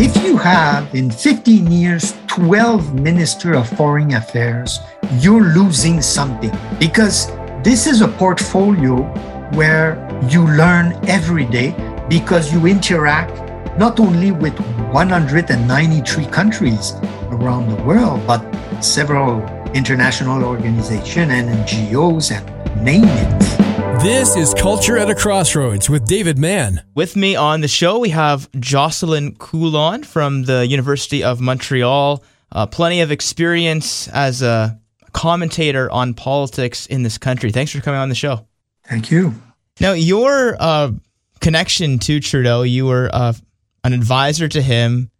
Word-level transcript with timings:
If 0.00 0.14
you 0.24 0.36
have 0.36 0.94
in 0.94 1.10
15 1.10 1.72
years 1.72 2.14
12 2.28 2.94
Minister 2.94 3.54
of 3.54 3.68
Foreign 3.68 4.14
Affairs, 4.14 4.78
you're 5.18 5.42
losing 5.42 6.00
something 6.00 6.52
because 6.78 7.26
this 7.64 7.88
is 7.88 8.00
a 8.00 8.06
portfolio 8.06 9.02
where 9.54 9.98
you 10.30 10.46
learn 10.46 10.96
every 11.08 11.46
day 11.46 11.74
because 12.08 12.52
you 12.52 12.68
interact 12.68 13.34
not 13.76 13.98
only 13.98 14.30
with 14.30 14.56
193 14.92 16.26
countries 16.26 16.92
around 17.32 17.68
the 17.68 17.82
world, 17.82 18.24
but 18.24 18.40
several 18.80 19.42
international 19.74 20.44
organizations 20.44 21.32
and 21.32 21.48
NGOs 21.66 22.30
and 22.30 22.84
name 22.84 23.02
it. 23.02 23.57
This 24.02 24.36
is 24.36 24.54
Culture 24.54 24.96
at 24.96 25.10
a 25.10 25.14
Crossroads 25.14 25.90
with 25.90 26.06
David 26.06 26.38
Mann. 26.38 26.82
With 26.94 27.16
me 27.16 27.34
on 27.34 27.62
the 27.62 27.68
show, 27.68 27.98
we 27.98 28.10
have 28.10 28.48
Jocelyn 28.52 29.34
Coulon 29.34 30.04
from 30.04 30.44
the 30.44 30.64
University 30.64 31.24
of 31.24 31.40
Montreal. 31.40 32.22
Uh, 32.52 32.66
plenty 32.66 33.00
of 33.00 33.10
experience 33.10 34.06
as 34.08 34.40
a 34.40 34.80
commentator 35.12 35.90
on 35.90 36.14
politics 36.14 36.86
in 36.86 37.02
this 37.02 37.18
country. 37.18 37.50
Thanks 37.50 37.72
for 37.72 37.80
coming 37.80 37.98
on 37.98 38.08
the 38.08 38.14
show. 38.14 38.46
Thank 38.86 39.10
you. 39.10 39.34
Now, 39.80 39.92
your 39.92 40.56
uh, 40.60 40.92
connection 41.40 41.98
to 42.00 42.20
Trudeau, 42.20 42.62
you 42.62 42.86
were 42.86 43.10
uh, 43.12 43.32
an 43.82 43.94
advisor 43.94 44.46
to 44.46 44.62
him 44.62 45.10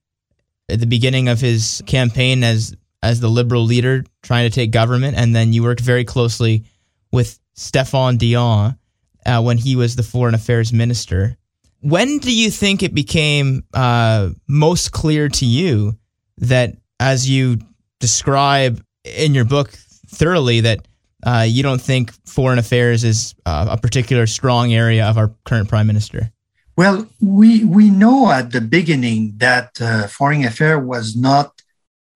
at 0.68 0.78
the 0.78 0.86
beginning 0.86 1.28
of 1.28 1.40
his 1.40 1.82
campaign 1.86 2.44
as 2.44 2.76
as 3.02 3.18
the 3.18 3.28
liberal 3.28 3.64
leader 3.64 4.04
trying 4.22 4.48
to 4.48 4.54
take 4.54 4.70
government, 4.70 5.16
and 5.16 5.34
then 5.34 5.52
you 5.52 5.64
worked 5.64 5.80
very 5.80 6.04
closely 6.04 6.64
with 7.12 7.40
Stéphane 7.58 8.16
Dion 8.16 8.78
uh, 9.26 9.42
when 9.42 9.58
he 9.58 9.74
was 9.74 9.96
the 9.96 10.02
foreign 10.02 10.34
affairs 10.34 10.72
minister. 10.72 11.36
When 11.80 12.18
do 12.18 12.34
you 12.34 12.50
think 12.50 12.82
it 12.82 12.94
became 12.94 13.64
uh, 13.74 14.30
most 14.46 14.92
clear 14.92 15.28
to 15.28 15.44
you 15.44 15.98
that, 16.38 16.76
as 17.00 17.28
you 17.28 17.58
describe 18.00 18.82
in 19.04 19.34
your 19.34 19.44
book 19.44 19.70
thoroughly, 20.06 20.60
that 20.60 20.86
uh, 21.24 21.46
you 21.48 21.62
don't 21.62 21.80
think 21.80 22.12
foreign 22.26 22.58
affairs 22.58 23.02
is 23.02 23.34
uh, 23.44 23.66
a 23.70 23.76
particular 23.76 24.26
strong 24.26 24.72
area 24.72 25.04
of 25.06 25.18
our 25.18 25.34
current 25.44 25.68
prime 25.68 25.86
minister? 25.86 26.32
Well, 26.76 27.08
we 27.20 27.64
we 27.64 27.90
know 27.90 28.30
at 28.30 28.52
the 28.52 28.60
beginning 28.60 29.34
that 29.38 29.80
uh, 29.80 30.06
foreign 30.06 30.44
affairs 30.44 30.84
was 30.84 31.16
not 31.16 31.60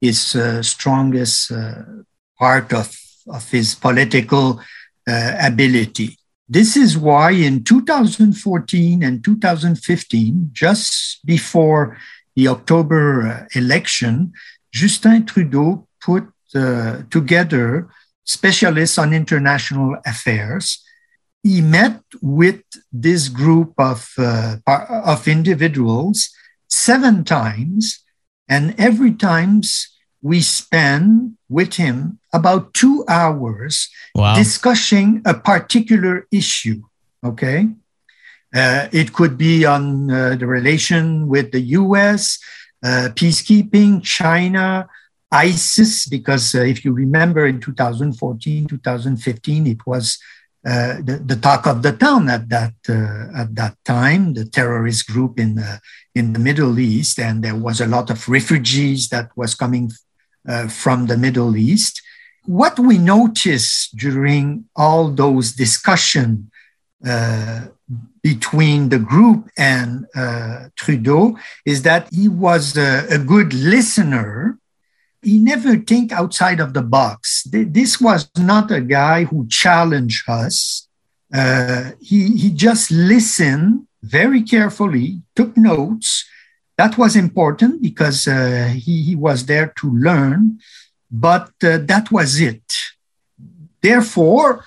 his 0.00 0.36
uh, 0.36 0.62
strongest 0.62 1.50
uh, 1.50 1.82
part 2.38 2.72
of 2.72 2.96
of 3.26 3.50
his 3.50 3.74
political 3.74 4.60
uh, 5.08 5.36
ability. 5.42 6.18
This 6.48 6.76
is 6.76 6.98
why 6.98 7.30
in 7.30 7.64
2014 7.64 9.02
and 9.02 9.24
2015, 9.24 10.50
just 10.52 11.24
before 11.24 11.96
the 12.36 12.48
October 12.48 13.48
election, 13.54 14.32
Justin 14.72 15.24
Trudeau 15.24 15.86
put 16.00 16.28
together 17.10 17.88
specialists 18.24 18.98
on 18.98 19.12
international 19.12 19.96
affairs. 20.06 20.82
He 21.42 21.60
met 21.60 22.00
with 22.20 22.62
this 22.92 23.28
group 23.28 23.74
of, 23.78 24.12
uh, 24.18 24.56
of 24.66 25.26
individuals 25.26 26.30
seven 26.68 27.24
times, 27.24 28.00
and 28.48 28.74
every 28.78 29.12
times 29.12 29.91
we 30.22 30.40
spend 30.40 31.36
with 31.48 31.74
him 31.74 32.18
about 32.32 32.72
two 32.74 33.04
hours 33.08 33.90
wow. 34.14 34.34
discussing 34.34 35.20
a 35.26 35.34
particular 35.34 36.26
issue. 36.30 36.82
Okay. 37.24 37.68
Uh, 38.54 38.88
it 38.92 39.12
could 39.12 39.36
be 39.36 39.64
on 39.64 40.10
uh, 40.10 40.36
the 40.36 40.46
relation 40.46 41.26
with 41.26 41.52
the 41.52 41.60
US, 41.60 42.38
uh, 42.82 43.08
peacekeeping, 43.14 44.02
China, 44.02 44.88
ISIS, 45.32 46.06
because 46.06 46.54
uh, 46.54 46.60
if 46.60 46.84
you 46.84 46.92
remember 46.92 47.46
in 47.46 47.60
2014, 47.60 48.66
2015, 48.66 49.66
it 49.66 49.86
was 49.86 50.18
uh, 50.64 50.96
the, 51.02 51.20
the, 51.24 51.36
talk 51.36 51.66
of 51.66 51.82
the 51.82 51.92
town 51.92 52.28
at 52.28 52.48
that 52.48 52.74
uh, 52.88 53.36
at 53.36 53.54
that 53.56 53.76
time, 53.84 54.34
the 54.34 54.44
terrorist 54.44 55.08
group 55.08 55.40
in 55.40 55.56
the, 55.56 55.80
in 56.14 56.34
the 56.34 56.38
Middle 56.38 56.78
East, 56.78 57.18
and 57.18 57.42
there 57.42 57.56
was 57.56 57.80
a 57.80 57.86
lot 57.86 58.10
of 58.10 58.28
refugees 58.28 59.08
that 59.08 59.30
was 59.36 59.56
coming 59.56 59.90
uh, 60.48 60.68
from 60.68 61.06
the 61.06 61.16
Middle 61.16 61.56
East. 61.56 62.02
What 62.44 62.78
we 62.78 62.98
noticed 62.98 63.96
during 63.96 64.64
all 64.74 65.10
those 65.10 65.52
discussions 65.52 66.50
uh, 67.06 67.66
between 68.22 68.88
the 68.88 68.98
group 68.98 69.48
and 69.56 70.06
uh, 70.14 70.68
Trudeau 70.76 71.38
is 71.64 71.82
that 71.82 72.08
he 72.12 72.28
was 72.28 72.76
a, 72.76 73.06
a 73.10 73.18
good 73.18 73.52
listener 73.54 74.58
he 75.22 75.38
never 75.38 75.76
think 75.76 76.12
outside 76.12 76.60
of 76.60 76.74
the 76.74 76.82
box. 76.82 77.46
This 77.48 78.00
was 78.00 78.28
not 78.36 78.70
a 78.70 78.80
guy 78.80 79.24
who 79.24 79.46
challenged 79.48 80.28
us. 80.28 80.88
Uh, 81.32 81.92
he, 82.00 82.36
he 82.36 82.50
just 82.50 82.90
listened 82.90 83.86
very 84.02 84.42
carefully, 84.42 85.22
took 85.36 85.56
notes. 85.56 86.24
That 86.82 86.98
was 86.98 87.14
important 87.14 87.80
because 87.80 88.26
uh, 88.26 88.74
he, 88.74 89.02
he 89.02 89.14
was 89.14 89.46
there 89.46 89.72
to 89.78 89.86
learn, 89.88 90.58
but 91.12 91.52
uh, 91.62 91.78
that 91.90 92.10
was 92.10 92.40
it. 92.40 92.64
Therefore, 93.80 94.64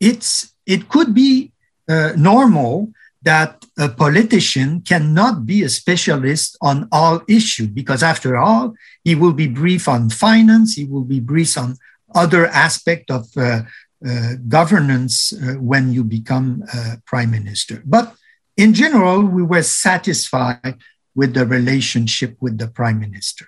it's, 0.00 0.54
it 0.64 0.88
could 0.88 1.12
be 1.12 1.52
uh, 1.86 2.12
normal 2.16 2.90
that 3.20 3.66
a 3.78 3.90
politician 3.90 4.80
cannot 4.80 5.44
be 5.44 5.62
a 5.62 5.68
specialist 5.68 6.56
on 6.62 6.88
all 6.90 7.20
issues 7.28 7.68
because 7.68 8.02
after 8.02 8.38
all 8.38 8.74
he 9.04 9.14
will 9.14 9.34
be 9.34 9.46
brief 9.46 9.88
on 9.88 10.08
finance 10.08 10.74
he 10.74 10.84
will 10.84 11.04
be 11.04 11.20
brief 11.20 11.58
on 11.58 11.76
other 12.14 12.46
aspect 12.46 13.10
of 13.10 13.26
uh, 13.36 13.62
uh, 14.06 14.34
governance 14.48 15.32
uh, 15.32 15.54
when 15.70 15.92
you 15.92 16.04
become 16.04 16.62
prime 17.04 17.32
minister 17.32 17.82
but 17.84 18.14
in 18.56 18.72
general 18.72 19.20
we 19.22 19.42
were 19.42 19.64
satisfied 19.64 20.76
with 21.18 21.34
the 21.34 21.44
relationship 21.46 22.36
with 22.40 22.54
the 22.62 22.68
prime 22.68 22.98
minister 23.06 23.46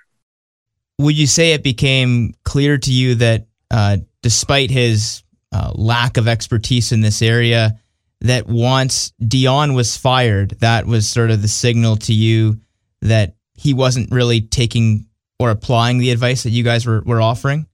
would 1.00 1.16
you 1.16 1.26
say 1.26 1.52
it 1.52 1.62
became 1.62 2.34
clear 2.44 2.76
to 2.78 2.92
you 2.92 3.14
that 3.16 3.46
uh, 3.70 3.96
despite 4.22 4.70
his 4.70 5.22
uh, 5.52 5.72
lack 5.74 6.16
of 6.16 6.28
expertise 6.28 6.92
in 6.92 7.00
this 7.00 7.22
area 7.22 7.78
that 8.20 8.46
once 8.46 9.12
Dion 9.26 9.72
was 9.72 9.96
fired, 9.96 10.50
that 10.60 10.86
was 10.86 11.08
sort 11.08 11.30
of 11.30 11.40
the 11.42 11.48
signal 11.48 11.96
to 11.96 12.12
you 12.12 12.60
that 13.00 13.34
he 13.54 13.72
wasn't 13.72 14.12
really 14.12 14.42
taking 14.42 15.06
or 15.38 15.50
applying 15.50 15.98
the 15.98 16.10
advice 16.10 16.42
that 16.42 16.50
you 16.50 16.62
guys 16.62 16.84
were, 16.84 17.00
were 17.06 17.20
offering? 17.20 17.66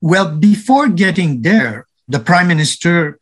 Well, 0.00 0.34
before 0.34 0.88
getting 0.88 1.42
there, 1.42 1.86
the 2.08 2.18
prime 2.18 2.48
minister 2.48 3.20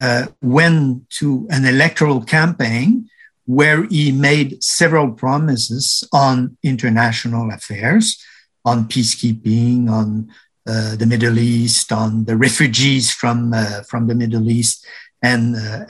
uh, 0.00 0.26
went 0.40 1.10
to 1.10 1.46
an 1.50 1.66
electoral 1.66 2.22
campaign 2.22 3.10
where 3.46 3.84
he 3.84 4.12
made 4.12 4.62
several 4.62 5.12
promises 5.12 6.04
on 6.12 6.56
international 6.62 7.50
affairs, 7.50 8.22
on 8.64 8.88
peacekeeping, 8.88 9.90
on 9.90 10.28
uh, 10.66 10.96
the 10.96 11.06
Middle 11.06 11.38
East, 11.38 11.92
on 11.92 12.24
the 12.24 12.36
refugees 12.36 13.10
from 13.10 13.52
uh, 13.52 13.82
from 13.82 14.06
the 14.06 14.14
Middle 14.14 14.50
East, 14.50 14.86
and 15.22 15.56
uh, 15.56 15.84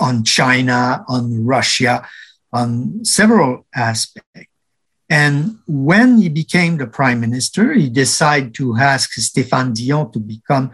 on 0.00 0.22
China, 0.24 1.04
on 1.08 1.44
Russia, 1.44 2.06
on 2.52 3.04
several 3.04 3.66
aspects. 3.74 4.46
And 5.08 5.58
when 5.66 6.18
he 6.18 6.28
became 6.28 6.76
the 6.76 6.86
prime 6.86 7.18
minister, 7.18 7.72
he 7.72 7.88
decided 7.88 8.54
to 8.54 8.76
ask 8.76 9.10
Stéphane 9.18 9.74
Dion 9.74 10.12
to 10.12 10.20
become 10.20 10.70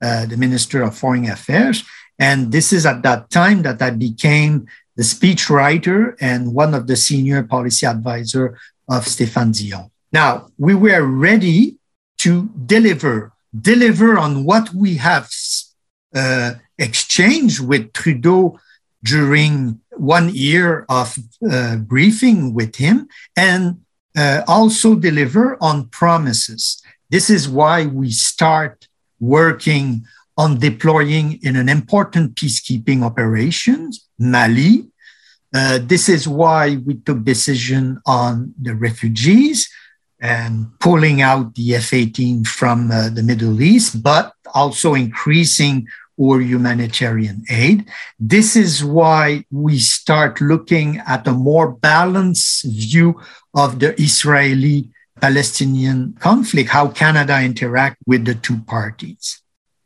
uh, 0.00 0.26
the 0.26 0.36
minister 0.36 0.82
of 0.82 0.96
foreign 0.96 1.28
affairs. 1.28 1.82
And 2.16 2.52
this 2.52 2.72
is 2.72 2.86
at 2.86 3.02
that 3.02 3.30
time 3.30 3.62
that 3.62 3.82
I 3.82 3.90
became 3.90 4.66
the 5.00 5.06
speechwriter 5.06 6.14
and 6.20 6.52
one 6.52 6.74
of 6.74 6.86
the 6.86 6.94
senior 6.94 7.42
policy 7.42 7.86
advisor 7.86 8.58
of 8.86 9.06
Stéphane 9.06 9.56
Dion. 9.56 9.90
Now, 10.12 10.48
we 10.58 10.74
were 10.74 11.00
ready 11.00 11.78
to 12.18 12.50
deliver, 12.66 13.32
deliver 13.58 14.18
on 14.18 14.44
what 14.44 14.74
we 14.74 14.96
have 14.96 15.26
uh, 16.14 16.52
exchange 16.76 17.60
with 17.60 17.94
Trudeau 17.94 18.60
during 19.02 19.80
one 19.92 20.34
year 20.34 20.84
of 20.90 21.16
uh, 21.50 21.76
briefing 21.76 22.52
with 22.52 22.76
him 22.76 23.08
and 23.34 23.80
uh, 24.14 24.42
also 24.46 24.96
deliver 24.96 25.56
on 25.62 25.88
promises. 25.88 26.82
This 27.08 27.30
is 27.30 27.48
why 27.48 27.86
we 27.86 28.10
start 28.10 28.86
working 29.18 30.04
on 30.36 30.58
deploying 30.58 31.38
in 31.42 31.56
an 31.56 31.70
important 31.70 32.34
peacekeeping 32.34 33.02
operations, 33.02 34.06
Mali. 34.18 34.89
Uh, 35.52 35.78
this 35.82 36.08
is 36.08 36.28
why 36.28 36.76
we 36.86 36.94
took 36.94 37.24
decision 37.24 38.00
on 38.06 38.54
the 38.60 38.74
refugees 38.74 39.68
and 40.20 40.66
pulling 40.78 41.22
out 41.22 41.54
the 41.54 41.74
F-18 41.76 42.46
from 42.46 42.90
uh, 42.90 43.08
the 43.08 43.22
Middle 43.22 43.60
East, 43.60 44.02
but 44.02 44.34
also 44.54 44.94
increasing 44.94 45.88
or 46.16 46.42
humanitarian 46.42 47.42
aid. 47.48 47.88
This 48.18 48.54
is 48.54 48.84
why 48.84 49.46
we 49.50 49.78
start 49.78 50.40
looking 50.42 50.98
at 51.06 51.26
a 51.26 51.32
more 51.32 51.72
balanced 51.72 52.64
view 52.64 53.18
of 53.54 53.80
the 53.80 53.98
Israeli 54.00 54.90
Palestinian 55.18 56.14
conflict, 56.20 56.68
how 56.68 56.88
Canada 56.88 57.40
interact 57.40 57.96
with 58.06 58.26
the 58.26 58.34
two 58.34 58.58
parties. 58.58 59.40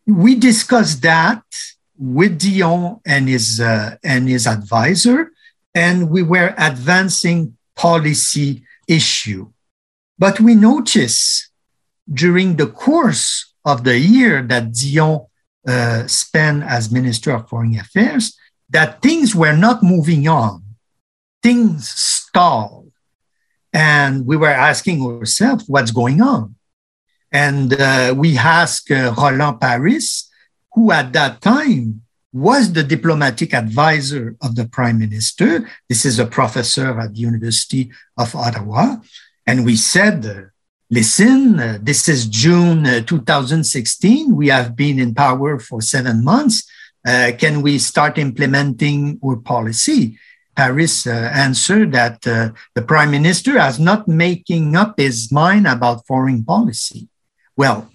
We 0.06 0.34
discussed 0.34 1.02
that 1.02 1.44
with 1.96 2.40
Dion 2.40 3.00
and 3.06 3.28
his, 3.28 3.60
uh, 3.60 3.96
and 4.02 4.28
his 4.28 4.48
advisor, 4.48 5.30
and 5.74 6.10
we 6.10 6.22
were 6.22 6.54
advancing 6.56 7.56
policy 7.74 8.62
issue. 8.86 9.50
But 10.18 10.40
we 10.40 10.54
noticed 10.54 11.50
during 12.12 12.56
the 12.56 12.68
course 12.68 13.52
of 13.64 13.84
the 13.84 13.98
year 13.98 14.42
that 14.42 14.72
Dion 14.72 15.26
uh, 15.66 16.06
spent 16.06 16.62
as 16.62 16.92
Minister 16.92 17.32
of 17.32 17.48
Foreign 17.48 17.78
Affairs 17.78 18.36
that 18.70 19.02
things 19.02 19.34
were 19.34 19.56
not 19.56 19.82
moving 19.82 20.28
on. 20.28 20.62
Things 21.42 21.88
stalled. 21.88 22.92
And 23.72 24.24
we 24.24 24.36
were 24.36 24.48
asking 24.48 25.02
ourselves, 25.02 25.64
what's 25.66 25.90
going 25.90 26.22
on? 26.22 26.54
And 27.32 27.74
uh, 27.74 28.14
we 28.16 28.38
asked 28.38 28.90
uh, 28.90 29.12
Roland 29.18 29.60
Paris, 29.60 30.30
who 30.72 30.92
at 30.92 31.12
that 31.14 31.40
time 31.40 32.03
was 32.34 32.72
the 32.72 32.82
diplomatic 32.82 33.54
advisor 33.54 34.36
of 34.42 34.56
the 34.56 34.66
prime 34.66 34.98
minister. 34.98 35.70
This 35.88 36.04
is 36.04 36.18
a 36.18 36.26
professor 36.26 36.98
at 36.98 37.14
the 37.14 37.20
University 37.20 37.92
of 38.18 38.34
Ottawa. 38.34 38.96
And 39.46 39.64
we 39.64 39.76
said, 39.76 40.50
listen, 40.90 41.60
uh, 41.60 41.78
this 41.80 42.08
is 42.08 42.26
June 42.26 42.86
uh, 42.86 43.02
2016. 43.02 44.34
We 44.34 44.48
have 44.48 44.74
been 44.74 44.98
in 44.98 45.14
power 45.14 45.60
for 45.60 45.80
seven 45.80 46.24
months. 46.24 46.68
Uh, 47.06 47.30
can 47.38 47.62
we 47.62 47.78
start 47.78 48.18
implementing 48.18 49.20
our 49.24 49.36
policy? 49.36 50.18
Paris 50.56 51.06
uh, 51.06 51.30
answered 51.32 51.92
that 51.92 52.26
uh, 52.26 52.50
the 52.74 52.82
prime 52.82 53.12
minister 53.12 53.60
has 53.60 53.78
not 53.78 54.08
making 54.08 54.74
up 54.74 54.98
his 54.98 55.30
mind 55.30 55.68
about 55.68 56.06
foreign 56.06 56.44
policy. 56.44 57.06
Well, 57.56 57.92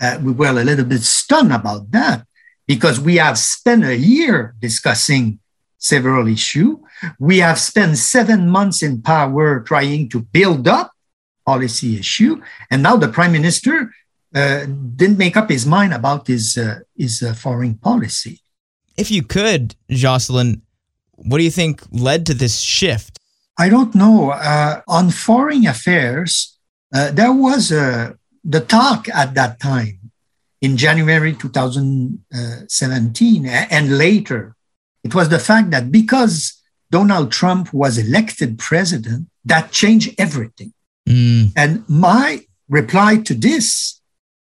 uh, 0.00 0.18
we 0.22 0.32
were 0.32 0.48
a 0.48 0.64
little 0.64 0.86
bit 0.86 1.02
stunned 1.02 1.52
about 1.52 1.90
that 1.90 2.26
because 2.66 3.00
we 3.00 3.16
have 3.16 3.38
spent 3.38 3.84
a 3.84 3.96
year 3.96 4.54
discussing 4.60 5.38
several 5.78 6.26
issues. 6.28 6.76
We 7.18 7.38
have 7.38 7.58
spent 7.58 7.98
seven 7.98 8.48
months 8.48 8.82
in 8.82 9.02
power 9.02 9.60
trying 9.60 10.08
to 10.10 10.20
build 10.20 10.66
up 10.66 10.92
policy 11.44 11.98
issue. 11.98 12.40
And 12.70 12.82
now 12.82 12.96
the 12.96 13.08
prime 13.08 13.32
minister 13.32 13.92
uh, 14.34 14.64
didn't 14.96 15.18
make 15.18 15.36
up 15.36 15.50
his 15.50 15.66
mind 15.66 15.92
about 15.92 16.26
his, 16.26 16.56
uh, 16.56 16.80
his 16.96 17.22
uh, 17.22 17.34
foreign 17.34 17.74
policy. 17.74 18.40
If 18.96 19.10
you 19.10 19.22
could, 19.22 19.76
Jocelyn, 19.90 20.62
what 21.12 21.38
do 21.38 21.44
you 21.44 21.50
think 21.50 21.82
led 21.90 22.26
to 22.26 22.34
this 22.34 22.60
shift? 22.60 23.18
I 23.58 23.68
don't 23.68 23.94
know. 23.94 24.30
Uh, 24.30 24.80
on 24.88 25.10
foreign 25.10 25.66
affairs, 25.66 26.58
uh, 26.94 27.10
there 27.10 27.32
was 27.32 27.70
uh, 27.70 28.12
the 28.42 28.60
talk 28.60 29.08
at 29.08 29.34
that 29.34 29.60
time 29.60 30.03
in 30.64 30.76
January 30.78 31.34
2017 31.34 33.46
and 33.46 33.98
later. 33.98 34.56
It 35.02 35.14
was 35.14 35.28
the 35.28 35.38
fact 35.38 35.70
that 35.72 35.92
because 35.92 36.58
Donald 36.90 37.30
Trump 37.30 37.74
was 37.74 37.98
elected 37.98 38.58
president, 38.58 39.28
that 39.44 39.72
changed 39.72 40.14
everything. 40.16 40.72
Mm. 41.06 41.52
And 41.54 41.84
my 41.86 42.46
reply 42.68 43.18
to 43.18 43.34
this, 43.34 44.00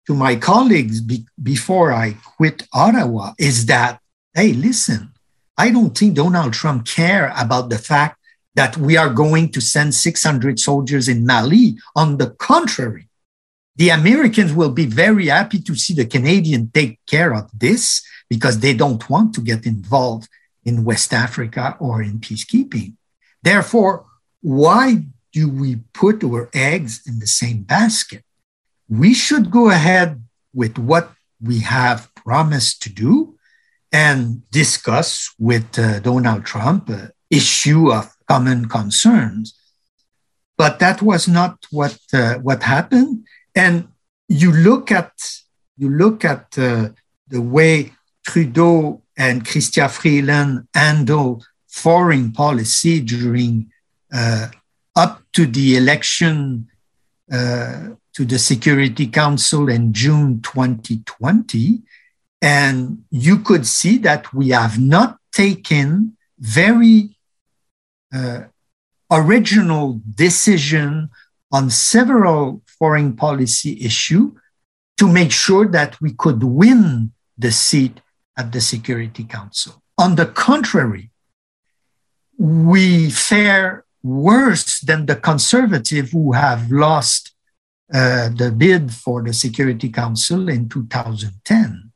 to 0.06 0.14
my 0.14 0.36
colleagues 0.36 1.00
be, 1.00 1.24
before 1.42 1.90
I 1.90 2.16
quit 2.36 2.68
Ottawa, 2.74 3.32
is 3.38 3.64
that, 3.66 4.00
hey, 4.34 4.52
listen, 4.52 5.14
I 5.56 5.70
don't 5.70 5.96
think 5.96 6.16
Donald 6.16 6.52
Trump 6.52 6.86
care 6.86 7.32
about 7.34 7.70
the 7.70 7.78
fact 7.78 8.18
that 8.56 8.76
we 8.76 8.98
are 8.98 9.08
going 9.08 9.52
to 9.52 9.60
send 9.60 9.94
600 9.94 10.58
soldiers 10.58 11.08
in 11.08 11.24
Mali. 11.24 11.78
On 11.96 12.18
the 12.18 12.28
contrary, 12.30 13.08
the 13.76 13.90
Americans 13.90 14.52
will 14.52 14.70
be 14.70 14.86
very 14.86 15.26
happy 15.28 15.60
to 15.60 15.74
see 15.74 15.94
the 15.94 16.04
Canadian 16.04 16.70
take 16.72 16.98
care 17.06 17.32
of 17.34 17.50
this 17.58 18.02
because 18.28 18.60
they 18.60 18.74
don't 18.74 19.08
want 19.08 19.34
to 19.34 19.40
get 19.40 19.66
involved 19.66 20.28
in 20.64 20.84
West 20.84 21.12
Africa 21.12 21.76
or 21.80 22.02
in 22.02 22.18
peacekeeping. 22.20 22.94
Therefore, 23.42 24.06
why 24.42 25.04
do 25.32 25.48
we 25.48 25.76
put 25.92 26.22
our 26.24 26.50
eggs 26.54 27.02
in 27.06 27.18
the 27.18 27.26
same 27.26 27.62
basket? 27.62 28.24
We 28.88 29.14
should 29.14 29.50
go 29.50 29.70
ahead 29.70 30.22
with 30.52 30.78
what 30.78 31.12
we 31.40 31.60
have 31.60 32.12
promised 32.14 32.82
to 32.82 32.90
do 32.90 33.36
and 33.92 34.48
discuss 34.50 35.32
with 35.38 35.78
uh, 35.78 36.00
Donald 36.00 36.44
Trump 36.44 36.88
an 36.88 37.10
issue 37.30 37.92
of 37.92 38.14
common 38.28 38.68
concerns. 38.68 39.54
But 40.56 40.78
that 40.78 41.00
was 41.02 41.26
not 41.26 41.66
what 41.70 41.98
uh, 42.12 42.34
what 42.38 42.62
happened. 42.62 43.26
And 43.54 43.88
you 44.28 44.52
look 44.52 44.92
at 44.92 45.12
you 45.76 45.88
look 45.88 46.24
at 46.24 46.58
uh, 46.58 46.90
the 47.28 47.40
way 47.40 47.92
Trudeau 48.26 49.02
and 49.16 49.44
Chrystia 49.44 49.90
Freeland 49.90 50.68
handle 50.74 51.42
foreign 51.68 52.32
policy 52.32 53.00
during 53.00 53.70
uh, 54.12 54.48
up 54.94 55.22
to 55.32 55.46
the 55.46 55.76
election 55.76 56.68
uh, 57.32 57.90
to 58.12 58.24
the 58.24 58.38
Security 58.38 59.06
Council 59.06 59.68
in 59.68 59.92
June 59.92 60.42
2020. 60.42 61.80
And 62.42 63.04
you 63.10 63.38
could 63.38 63.66
see 63.66 63.98
that 63.98 64.32
we 64.34 64.48
have 64.48 64.78
not 64.78 65.18
taken 65.32 66.16
very 66.38 67.16
uh, 68.12 68.42
original 69.10 70.00
decision 70.14 71.10
on 71.52 71.70
several 71.70 72.62
foreign 72.80 73.14
policy 73.14 73.78
issue 73.84 74.32
to 74.96 75.06
make 75.06 75.30
sure 75.30 75.68
that 75.68 76.00
we 76.00 76.12
could 76.14 76.42
win 76.42 77.12
the 77.38 77.52
seat 77.52 78.00
at 78.36 78.50
the 78.52 78.60
Security 78.60 79.24
Council. 79.24 79.82
On 79.98 80.16
the 80.16 80.26
contrary, 80.26 81.10
we 82.38 83.10
fare 83.10 83.84
worse 84.02 84.80
than 84.80 85.04
the 85.04 85.16
conservative 85.16 86.10
who 86.10 86.32
have 86.32 86.72
lost 86.72 87.32
uh, 87.92 88.30
the 88.30 88.50
bid 88.50 88.92
for 88.92 89.22
the 89.22 89.34
Security 89.34 89.90
Council 89.90 90.48
in 90.48 90.68
2010, 90.68 91.92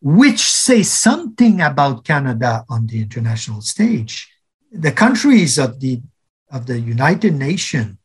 which 0.00 0.40
says 0.40 0.90
something 0.90 1.60
about 1.60 2.04
Canada 2.04 2.64
on 2.68 2.88
the 2.88 3.00
international 3.00 3.60
stage. 3.60 4.28
The 4.72 4.92
countries 4.92 5.58
of 5.58 5.78
the, 5.78 6.02
of 6.50 6.66
the 6.66 6.80
United 6.80 7.34
Nations 7.34 7.98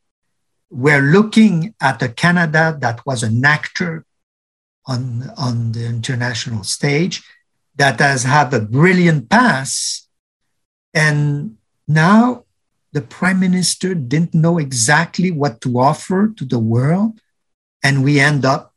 were 0.74 1.00
looking 1.00 1.72
at 1.80 2.02
a 2.02 2.08
Canada 2.08 2.76
that 2.80 3.06
was 3.06 3.22
an 3.22 3.44
actor 3.44 4.04
on, 4.86 5.30
on 5.38 5.72
the 5.72 5.86
international 5.86 6.64
stage, 6.64 7.22
that 7.76 8.00
has 8.00 8.24
had 8.24 8.52
a 8.52 8.60
brilliant 8.60 9.30
past. 9.30 10.08
And 10.92 11.56
now 11.86 12.44
the 12.92 13.00
prime 13.00 13.38
minister 13.38 13.94
didn't 13.94 14.34
know 14.34 14.58
exactly 14.58 15.30
what 15.30 15.60
to 15.60 15.78
offer 15.78 16.32
to 16.36 16.44
the 16.44 16.58
world. 16.58 17.20
And 17.82 18.02
we 18.02 18.18
end 18.18 18.44
up 18.44 18.74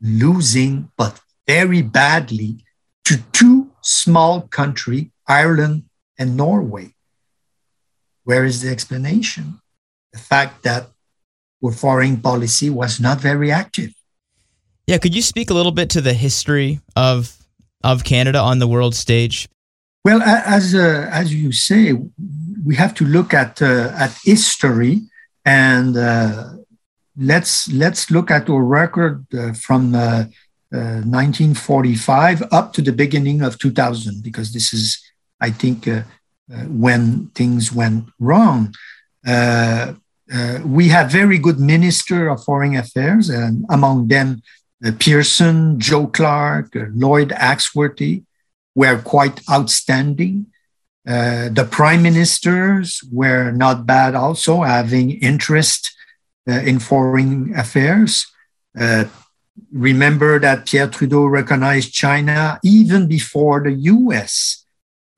losing, 0.00 0.90
but 0.96 1.20
very 1.46 1.80
badly, 1.80 2.64
to 3.06 3.22
two 3.32 3.70
small 3.80 4.42
countries, 4.42 5.06
Ireland 5.26 5.84
and 6.18 6.36
Norway. 6.36 6.94
Where 8.24 8.44
is 8.44 8.60
the 8.60 8.68
explanation? 8.68 9.60
The 10.12 10.18
fact 10.18 10.62
that 10.64 10.88
our 11.64 11.72
foreign 11.72 12.20
policy 12.20 12.70
was 12.70 13.00
not 13.00 13.20
very 13.20 13.50
active. 13.50 13.92
Yeah, 14.86 14.98
could 14.98 15.14
you 15.14 15.22
speak 15.22 15.50
a 15.50 15.54
little 15.54 15.72
bit 15.72 15.90
to 15.90 16.00
the 16.00 16.14
history 16.14 16.80
of 16.96 17.36
of 17.84 18.02
Canada 18.04 18.40
on 18.40 18.58
the 18.58 18.66
world 18.66 18.94
stage? 18.94 19.46
Well, 20.04 20.20
as 20.22 20.74
uh, 20.74 21.08
as 21.12 21.34
you 21.34 21.52
say, 21.52 21.92
we 22.64 22.74
have 22.76 22.94
to 22.94 23.04
look 23.04 23.34
at 23.34 23.60
uh, 23.60 23.92
at 23.94 24.16
history 24.24 25.02
and 25.44 25.94
uh, 25.96 26.52
let's 27.16 27.68
let's 27.72 28.08
look 28.10 28.30
at 28.30 28.48
our 28.48 28.62
record 28.62 29.26
uh, 29.34 29.52
from 29.54 29.90
1945 29.92 32.42
uh, 32.42 32.44
uh, 32.44 32.48
up 32.58 32.72
to 32.74 32.82
the 32.82 32.92
beginning 32.92 33.42
of 33.42 33.58
2000 33.58 34.22
because 34.22 34.52
this 34.52 34.72
is 34.72 35.02
I 35.40 35.50
think 35.50 35.88
uh, 35.88 36.02
when 36.66 37.30
things 37.34 37.72
went 37.72 38.04
wrong. 38.18 38.74
We 40.64 40.88
have 40.88 41.10
very 41.10 41.38
good 41.38 41.58
minister 41.58 42.28
of 42.28 42.44
foreign 42.44 42.76
affairs, 42.76 43.28
and 43.28 43.64
among 43.70 44.08
them 44.08 44.42
Pearson, 44.98 45.80
Joe 45.80 46.06
Clark, 46.06 46.70
Lloyd 46.74 47.30
Axworthy 47.30 48.24
were 48.74 48.98
quite 49.02 49.40
outstanding. 49.50 50.46
Uh, 51.06 51.48
the 51.48 51.64
prime 51.64 52.02
ministers 52.02 53.02
were 53.10 53.50
not 53.50 53.86
bad 53.86 54.14
also, 54.14 54.62
having 54.62 55.10
interest 55.22 55.90
uh, 56.48 56.60
in 56.60 56.78
foreign 56.78 57.54
affairs. 57.56 58.26
Uh, 58.78 59.04
remember 59.72 60.38
that 60.38 60.66
Pierre 60.66 60.88
Trudeau 60.88 61.24
recognized 61.24 61.92
China 61.92 62.60
even 62.62 63.08
before 63.08 63.62
the 63.62 63.72
US 63.72 64.64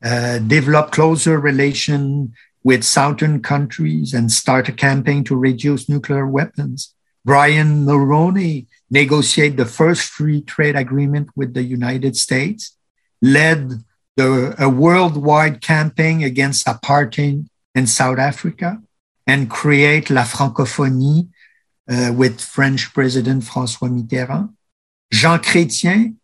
uh, 0.03 0.39
developed 0.39 0.93
closer 0.93 1.39
relation 1.39 2.33
with 2.63 2.85
southern 2.85 3.43
countries 3.43 4.13
and 4.13 4.31
start 4.31 4.69
a 4.69 4.73
campaign 4.73 5.25
to 5.25 5.37
reduce 5.37 5.89
nuclear 5.89 6.27
weapons. 6.27 6.95
Brian 7.25 7.85
Mulroney 7.85 8.67
negotiated 8.91 9.57
the 9.57 9.67
first 9.67 10.09
free 10.09 10.41
trade 10.43 10.77
agreement 10.77 11.29
with 11.37 11.55
the 11.55 11.63
United 11.63 12.17
States, 12.17 12.77
led 13.23 13.83
the, 14.17 14.55
a 14.59 14.69
worldwide 14.69 15.61
campaign 15.61 16.23
against 16.23 16.67
apartheid 16.67 17.47
in 17.75 17.87
South 17.87 18.19
Africa, 18.19 18.83
and 19.27 19.51
create 19.51 20.11
La 20.11 20.25
Francophonie 20.25 21.29
uh, 21.89 22.13
with 22.15 22.41
French 22.41 22.93
President 22.93 23.43
François 23.45 23.89
Mitterrand. 23.89 24.53
Jean 25.13 25.39
Chrétien, 25.39 26.17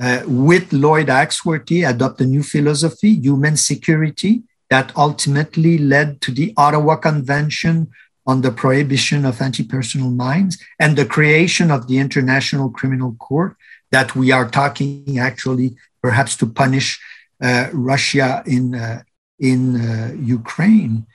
uh, 0.00 0.22
with 0.26 0.72
Lloyd 0.72 1.08
Axworthy, 1.08 1.88
adopt 1.88 2.20
a 2.20 2.26
new 2.26 2.42
philosophy, 2.42 3.10
human 3.10 3.56
security, 3.56 4.42
that 4.70 4.96
ultimately 4.96 5.76
led 5.78 6.20
to 6.22 6.30
the 6.30 6.54
Ottawa 6.56 6.96
Convention 6.96 7.90
on 8.26 8.42
the 8.42 8.52
prohibition 8.52 9.24
of 9.24 9.40
anti-personal 9.42 10.10
mines 10.10 10.58
and 10.78 10.96
the 10.96 11.04
creation 11.04 11.70
of 11.70 11.88
the 11.88 11.98
International 11.98 12.70
Criminal 12.70 13.14
Court 13.18 13.56
that 13.90 14.14
we 14.14 14.30
are 14.30 14.48
talking 14.48 15.18
actually 15.18 15.76
perhaps 16.00 16.36
to 16.36 16.46
punish 16.46 17.00
uh, 17.42 17.68
Russia 17.72 18.42
in 18.46 18.74
uh, 18.74 19.02
in 19.38 19.76
uh, 19.76 20.12
Ukraine. 20.38 21.06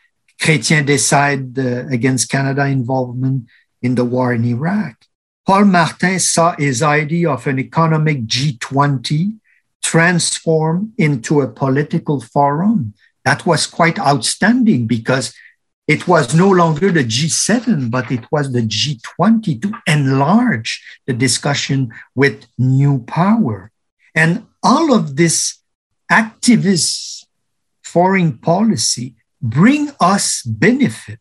Chrétien 0.42 0.86
decide 0.86 1.58
uh, 1.58 1.88
against 1.88 2.30
Canada 2.30 2.66
involvement 2.66 3.48
in 3.82 3.96
the 3.96 4.04
war 4.04 4.34
in 4.34 4.44
Iraq. 4.44 4.96
Paul 5.46 5.66
Martin 5.66 6.20
saw 6.20 6.56
his 6.58 6.82
idea 6.82 7.30
of 7.30 7.46
an 7.46 7.60
economic 7.60 8.26
G20 8.26 9.38
transform 9.84 10.94
into 10.98 11.42
a 11.42 11.48
political 11.48 12.20
forum. 12.20 12.96
That 13.25 13.46
was 13.46 13.65
quite 13.65 14.00
outstanding 14.00 14.88
because 14.88 15.34
it 15.88 16.08
was 16.08 16.34
no 16.34 16.50
longer 16.50 16.91
the 16.91 17.03
G7, 17.03 17.91
but 17.91 18.12
it 18.12 18.25
was 18.32 18.51
the 18.51 18.62
G20 18.62 19.62
to 19.62 19.74
enlarge 19.86 20.84
the 21.05 21.13
discussion 21.13 21.94
with 22.15 22.46
new 22.58 23.00
power. 23.00 23.72
And 24.15 24.46
all 24.63 24.94
of 24.94 25.15
this 25.15 25.60
activist 26.12 27.25
foreign 27.84 28.38
policy 28.38 29.15
bring 29.41 29.91
us 30.00 30.41
benefit. 30.41 31.20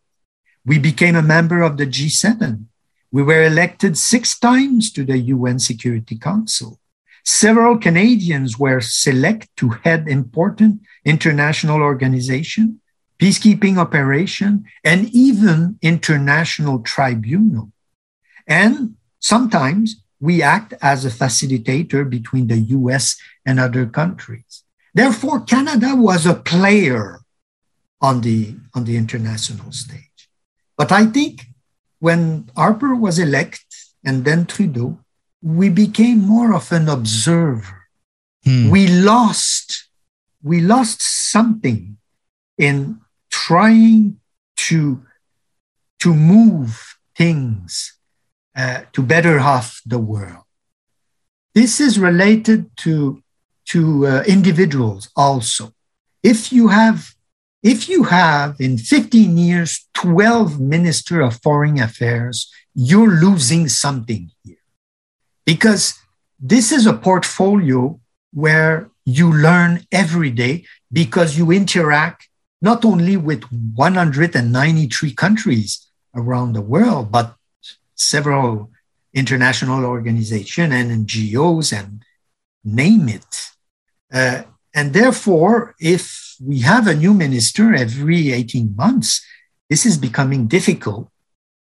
We 0.64 0.78
became 0.78 1.16
a 1.16 1.22
member 1.22 1.62
of 1.62 1.76
the 1.76 1.86
G7. 1.86 2.64
We 3.12 3.22
were 3.22 3.44
elected 3.44 3.98
six 3.98 4.38
times 4.38 4.90
to 4.92 5.04
the 5.04 5.18
UN 5.18 5.58
Security 5.58 6.16
Council. 6.16 6.80
Several 7.24 7.78
Canadians 7.78 8.58
were 8.58 8.80
selected 8.80 9.48
to 9.56 9.70
head 9.70 10.08
important 10.08 10.82
international 11.04 11.80
organizations 11.80 12.76
peacekeeping 13.18 13.78
operation, 13.78 14.64
and 14.82 15.08
even 15.10 15.78
international 15.82 16.80
tribunal. 16.80 17.72
And 18.46 18.96
sometimes 19.20 20.02
we 20.20 20.42
act 20.42 20.74
as 20.82 21.04
a 21.04 21.10
facilitator 21.10 22.08
between 22.08 22.48
the 22.48 22.58
US 22.58 23.16
and 23.46 23.60
other 23.60 23.86
countries. 23.86 24.64
Therefore, 24.92 25.40
Canada 25.40 25.94
was 25.94 26.26
a 26.26 26.34
player 26.34 27.20
on 28.00 28.20
the, 28.20 28.56
on 28.74 28.84
the 28.84 28.96
international 28.96 29.72
stage. 29.72 30.28
But 30.76 30.92
I 30.92 31.06
think 31.06 31.46
when 32.00 32.50
Harper 32.56 32.94
was 32.94 33.18
elected 33.18 33.64
and 34.04 34.24
then 34.24 34.46
Trudeau, 34.46 34.98
we 35.44 35.68
became 35.68 36.20
more 36.20 36.54
of 36.54 36.72
an 36.72 36.88
observer. 36.88 37.82
Hmm. 38.44 38.70
We 38.70 38.88
lost, 38.88 39.88
we 40.42 40.62
lost 40.62 41.02
something 41.02 41.98
in 42.56 43.00
trying 43.30 44.20
to, 44.56 45.02
to 46.00 46.14
move 46.14 46.96
things 47.14 47.98
uh, 48.56 48.82
to 48.94 49.02
better 49.02 49.40
half 49.40 49.82
the 49.84 49.98
world. 49.98 50.44
This 51.54 51.78
is 51.78 51.98
related 51.98 52.74
to, 52.78 53.22
to 53.66 54.06
uh, 54.06 54.22
individuals 54.26 55.10
also. 55.14 55.74
If 56.22 56.52
you 56.52 56.68
have 56.68 57.14
if 57.62 57.88
you 57.88 58.02
have 58.04 58.56
in 58.60 58.76
15 58.76 59.38
years 59.38 59.88
12 59.94 60.60
minister 60.60 61.22
of 61.22 61.40
foreign 61.40 61.78
affairs 61.78 62.52
you're 62.74 63.08
losing 63.08 63.68
something 63.68 64.30
here 64.44 64.63
because 65.44 65.94
this 66.40 66.72
is 66.72 66.86
a 66.86 66.92
portfolio 66.92 67.98
where 68.32 68.90
you 69.04 69.32
learn 69.32 69.86
every 69.92 70.30
day 70.30 70.64
because 70.92 71.38
you 71.38 71.50
interact 71.50 72.28
not 72.60 72.84
only 72.84 73.16
with 73.16 73.44
193 73.74 75.14
countries 75.14 75.86
around 76.14 76.52
the 76.52 76.62
world, 76.62 77.12
but 77.12 77.34
several 77.94 78.70
international 79.12 79.84
organizations 79.84 80.72
and 80.72 81.06
NGOs 81.06 81.76
and 81.78 82.02
name 82.64 83.08
it. 83.08 83.50
Uh, 84.12 84.42
and 84.74 84.92
therefore, 84.92 85.74
if 85.78 86.34
we 86.40 86.60
have 86.60 86.86
a 86.86 86.94
new 86.94 87.14
minister 87.14 87.74
every 87.74 88.32
18 88.32 88.74
months, 88.74 89.24
this 89.68 89.86
is 89.86 89.98
becoming 89.98 90.46
difficult 90.46 91.08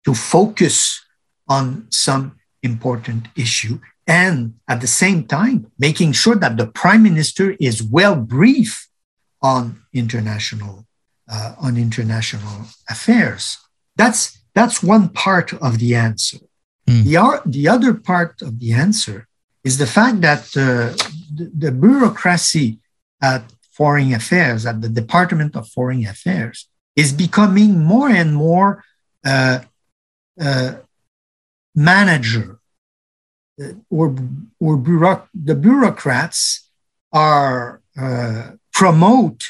to 0.05 0.15
focus 0.15 1.05
on 1.49 1.87
some 1.91 2.40
important 2.63 3.29
issue 3.37 3.81
and 4.07 4.55
at 4.69 4.81
the 4.81 4.87
same 4.87 5.25
time 5.25 5.71
making 5.79 6.13
sure 6.13 6.35
that 6.35 6.57
the 6.57 6.67
prime 6.67 7.03
minister 7.03 7.57
is 7.61 7.83
well 7.83 8.17
briefed 8.17 8.89
on 9.43 9.81
international 9.93 10.87
uh, 11.31 11.55
on 11.61 11.77
international 11.77 12.67
affairs. 12.89 13.59
That's, 13.97 14.39
that's 14.55 14.83
one 14.83 15.11
part 15.11 15.53
of 15.55 15.79
the 15.79 15.95
answer. 15.95 16.39
Mm. 16.87 17.05
The, 17.05 17.43
the 17.47 17.69
other 17.69 17.95
part 17.95 18.43
of 18.43 18.59
the 18.59 18.73
answer 18.73 19.29
is 19.63 19.79
the 19.79 19.87
fact 19.87 20.21
that 20.23 20.45
uh, 20.57 20.97
the, 21.35 21.51
the 21.57 21.73
bureaucracy 21.73 22.79
at 23.23 23.45
Foreign 23.71 24.13
Affairs, 24.13 24.67
at 24.67 24.81
the 24.81 24.89
Department 24.89 25.55
of 25.55 25.69
Foreign 25.69 26.05
Affairs, 26.07 26.69
is 26.97 27.13
becoming 27.13 27.79
more 27.79 28.09
and 28.09 28.35
more 28.35 28.83
uh, 29.25 29.61
uh, 30.41 30.75
manager 31.75 32.61
uh, 33.63 33.73
or, 33.91 34.15
or 34.59 34.77
bureauc- 34.79 35.29
the 35.35 35.55
bureaucrats 35.55 36.71
are 37.13 37.83
uh, 37.99 38.51
promote 38.73 39.45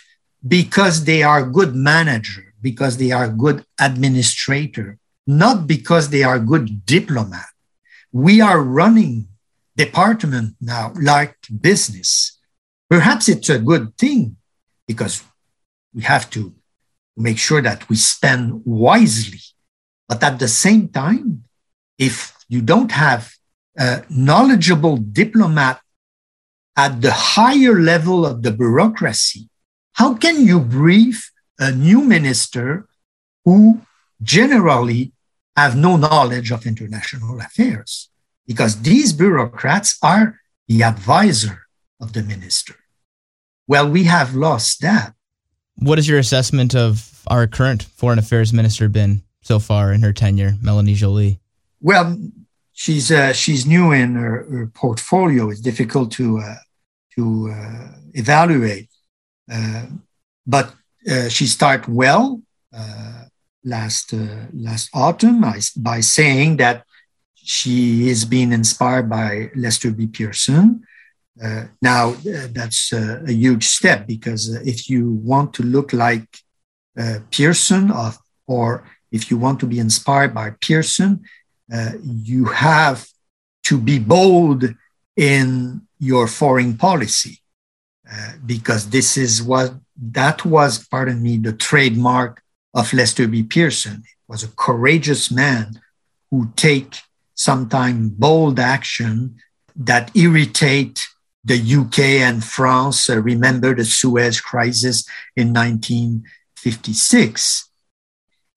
because 0.47 1.05
they 1.05 1.23
are 1.23 1.45
good 1.45 1.75
manager, 1.75 2.55
because 2.63 2.97
they 2.97 3.13
are 3.13 3.29
good 3.29 3.65
administrator, 3.79 4.99
not 5.27 5.67
because 5.67 6.09
they 6.11 6.23
are 6.23 6.39
good 6.39 6.87
diplomat. 6.87 7.47
We 8.13 8.41
are 8.41 8.61
running 8.61 9.29
department 9.77 10.57
now 10.61 10.93
like 11.01 11.37
business. 11.61 12.39
Perhaps 12.89 13.29
it's 13.29 13.49
a 13.49 13.59
good 13.59 13.97
thing 13.97 14.37
because 14.87 15.23
we 15.95 16.03
have 16.03 16.29
to 16.31 16.55
make 17.17 17.39
sure 17.39 17.63
that 17.63 17.89
we 17.89 17.97
spend 17.97 18.63
wisely. 18.65 19.41
But 20.09 20.23
at 20.25 20.39
the 20.39 20.49
same 20.49 20.89
time, 20.89 21.45
if 22.01 22.35
you 22.49 22.63
don't 22.63 22.91
have 22.91 23.35
a 23.77 24.03
knowledgeable 24.09 24.97
diplomat 24.97 25.81
at 26.77 27.03
the 27.03 27.13
higher 27.13 27.79
level 27.79 28.25
of 28.25 28.43
the 28.43 28.51
bureaucracy, 28.51 29.51
how 29.93 30.15
can 30.15 30.47
you 30.47 30.59
brief 30.59 31.31
a 31.59 31.71
new 31.71 32.01
minister 32.03 32.89
who 33.45 33.83
generally 34.23 35.13
have 35.57 35.77
no 35.77 35.97
knowledge 35.97 36.51
of 36.51 36.67
international 36.67 37.39
affairs? 37.39 38.09
Because 38.47 38.81
these 38.81 39.13
bureaucrats 39.13 39.99
are 40.03 40.41
the 40.69 40.83
advisor 40.83 41.67
of 42.01 42.15
the 42.15 42.23
minister. 42.23 42.77
Well, 43.69 43.89
we 43.89 44.05
have 44.05 44.35
lost 44.35 44.81
that. 44.81 45.13
What 45.77 45.99
is 45.99 46.09
your 46.09 46.19
assessment 46.19 46.75
of 46.75 47.23
our 47.27 47.47
current 47.47 47.83
foreign 47.83 48.19
affairs 48.19 48.53
minister 48.53 48.89
been 48.89 49.23
so 49.43 49.59
far 49.59 49.93
in 49.93 50.01
her 50.01 50.15
tenure, 50.15 50.55
Melanie 50.63 50.95
Joly? 50.95 51.41
Well, 51.81 52.17
she's 52.73 53.11
uh, 53.11 53.33
she's 53.33 53.67
new 53.67 53.93
in 53.93 54.15
her, 54.15 54.47
her, 54.51 54.67
portfolio. 54.69 55.51
It's 55.51 55.61
difficult 55.61 56.11
to 56.13 56.39
uh, 56.39 56.55
to 57.15 57.51
uh, 57.53 57.89
evaluate. 58.15 58.89
Uh, 59.51 59.87
but 60.47 60.75
uh, 61.11 61.29
she 61.29 61.47
started 61.47 61.93
well 61.93 62.41
uh, 62.77 63.25
last 63.65 64.15
last 64.53 64.91
autumn 64.95 65.45
by 65.77 66.01
saying 66.01 66.57
that 66.59 66.85
she 67.35 68.09
is 68.09 68.25
being 68.25 68.53
inspired 68.53 69.09
by 69.09 69.51
Lester 69.55 69.91
B. 69.91 70.07
Pearson. 70.07 70.85
Now, 71.81 72.15
that's 72.53 72.93
a 72.93 73.33
huge 73.33 73.67
step 73.67 74.07
because 74.07 74.43
if 74.67 74.91
you 74.91 75.15
want 75.25 75.55
to 75.55 75.63
look 75.63 75.95
like 75.95 76.29
Pearson, 77.31 77.91
of, 77.91 78.19
or 78.47 78.85
if 79.11 79.31
you 79.31 79.39
want 79.39 79.59
to 79.61 79.67
be 79.67 79.79
inspired 79.79 80.35
by 80.35 80.51
Pearson, 80.61 81.25
you 82.03 82.47
have 82.47 83.07
to 83.65 83.79
be 83.79 83.99
bold 83.99 84.65
in 85.17 85.83
your 85.99 86.27
foreign 86.27 86.77
policy, 86.77 87.41
uh, 88.11 88.33
because 88.45 88.91
this 88.91 89.17
is 89.17 89.43
what 89.43 89.75
that 89.97 90.45
was, 90.45 90.87
pardon 90.87 91.23
me, 91.23 91.37
the 91.37 91.53
trademark 91.53 92.43
of 92.75 92.93
Lester 92.93 93.29
B. 93.29 93.43
Pearson. 93.43 94.03
He 94.05 94.13
was 94.29 94.43
a 94.43 94.49
courageous 94.49 95.31
man 95.31 95.81
who 96.31 96.53
take 96.57 97.01
sometimes 97.35 98.11
bold 98.11 98.59
action 98.59 99.37
that 99.77 100.15
irritate 100.17 101.07
the 101.45 101.59
UK 101.59 101.99
and 102.21 102.45
France. 102.45 103.09
Uh, 103.09 103.21
remember 103.21 103.75
the 103.75 103.85
Suez 103.85 104.41
crisis 104.41 105.09
in 105.37 105.53
1956. 105.53 107.69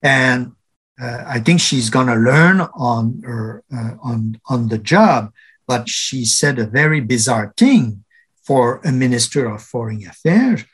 And 0.02 0.52
uh, 1.00 1.24
I 1.26 1.40
think 1.40 1.60
she's 1.60 1.90
going 1.90 2.06
to 2.06 2.14
learn 2.14 2.60
on 2.60 3.22
her 3.24 3.62
uh, 3.74 3.96
on 4.02 4.40
on 4.48 4.68
the 4.68 4.78
job. 4.78 5.32
But 5.66 5.88
she 5.88 6.24
said 6.24 6.58
a 6.58 6.66
very 6.66 7.00
bizarre 7.00 7.52
thing 7.56 8.04
for 8.42 8.80
a 8.84 8.92
minister 8.92 9.46
of 9.46 9.62
foreign 9.62 10.06
affairs. 10.06 10.64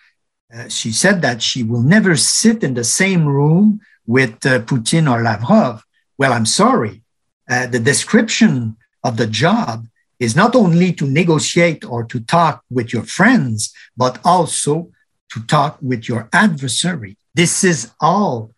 Uh, 0.53 0.69
she 0.69 0.91
said 0.91 1.23
that 1.23 1.41
she 1.41 1.63
will 1.63 1.83
never 1.83 2.17
sit 2.17 2.65
in 2.65 2.75
the 2.75 2.85
same 2.85 3.25
room 3.25 3.81
with 4.07 4.45
uh, 4.45 4.59
Putin 4.61 5.11
or 5.11 5.23
Lavrov. 5.23 5.85
Well, 6.19 6.33
I'm 6.33 6.47
sorry. 6.47 7.03
Uh, 7.49 7.67
the 7.67 7.79
description 7.79 8.77
of 9.05 9.17
the 9.17 9.29
job 9.29 9.87
is 10.19 10.35
not 10.37 10.55
only 10.55 10.93
to 10.93 11.07
negotiate 11.07 11.85
or 11.85 12.05
to 12.05 12.21
talk 12.21 12.63
with 12.69 12.93
your 12.93 13.05
friends, 13.05 13.73
but 13.97 14.19
also 14.25 14.91
to 15.33 15.41
talk 15.47 15.79
with 15.81 16.09
your 16.09 16.29
adversary. 16.33 17.17
This 17.35 17.63
is 17.63 17.93
all 18.01 18.51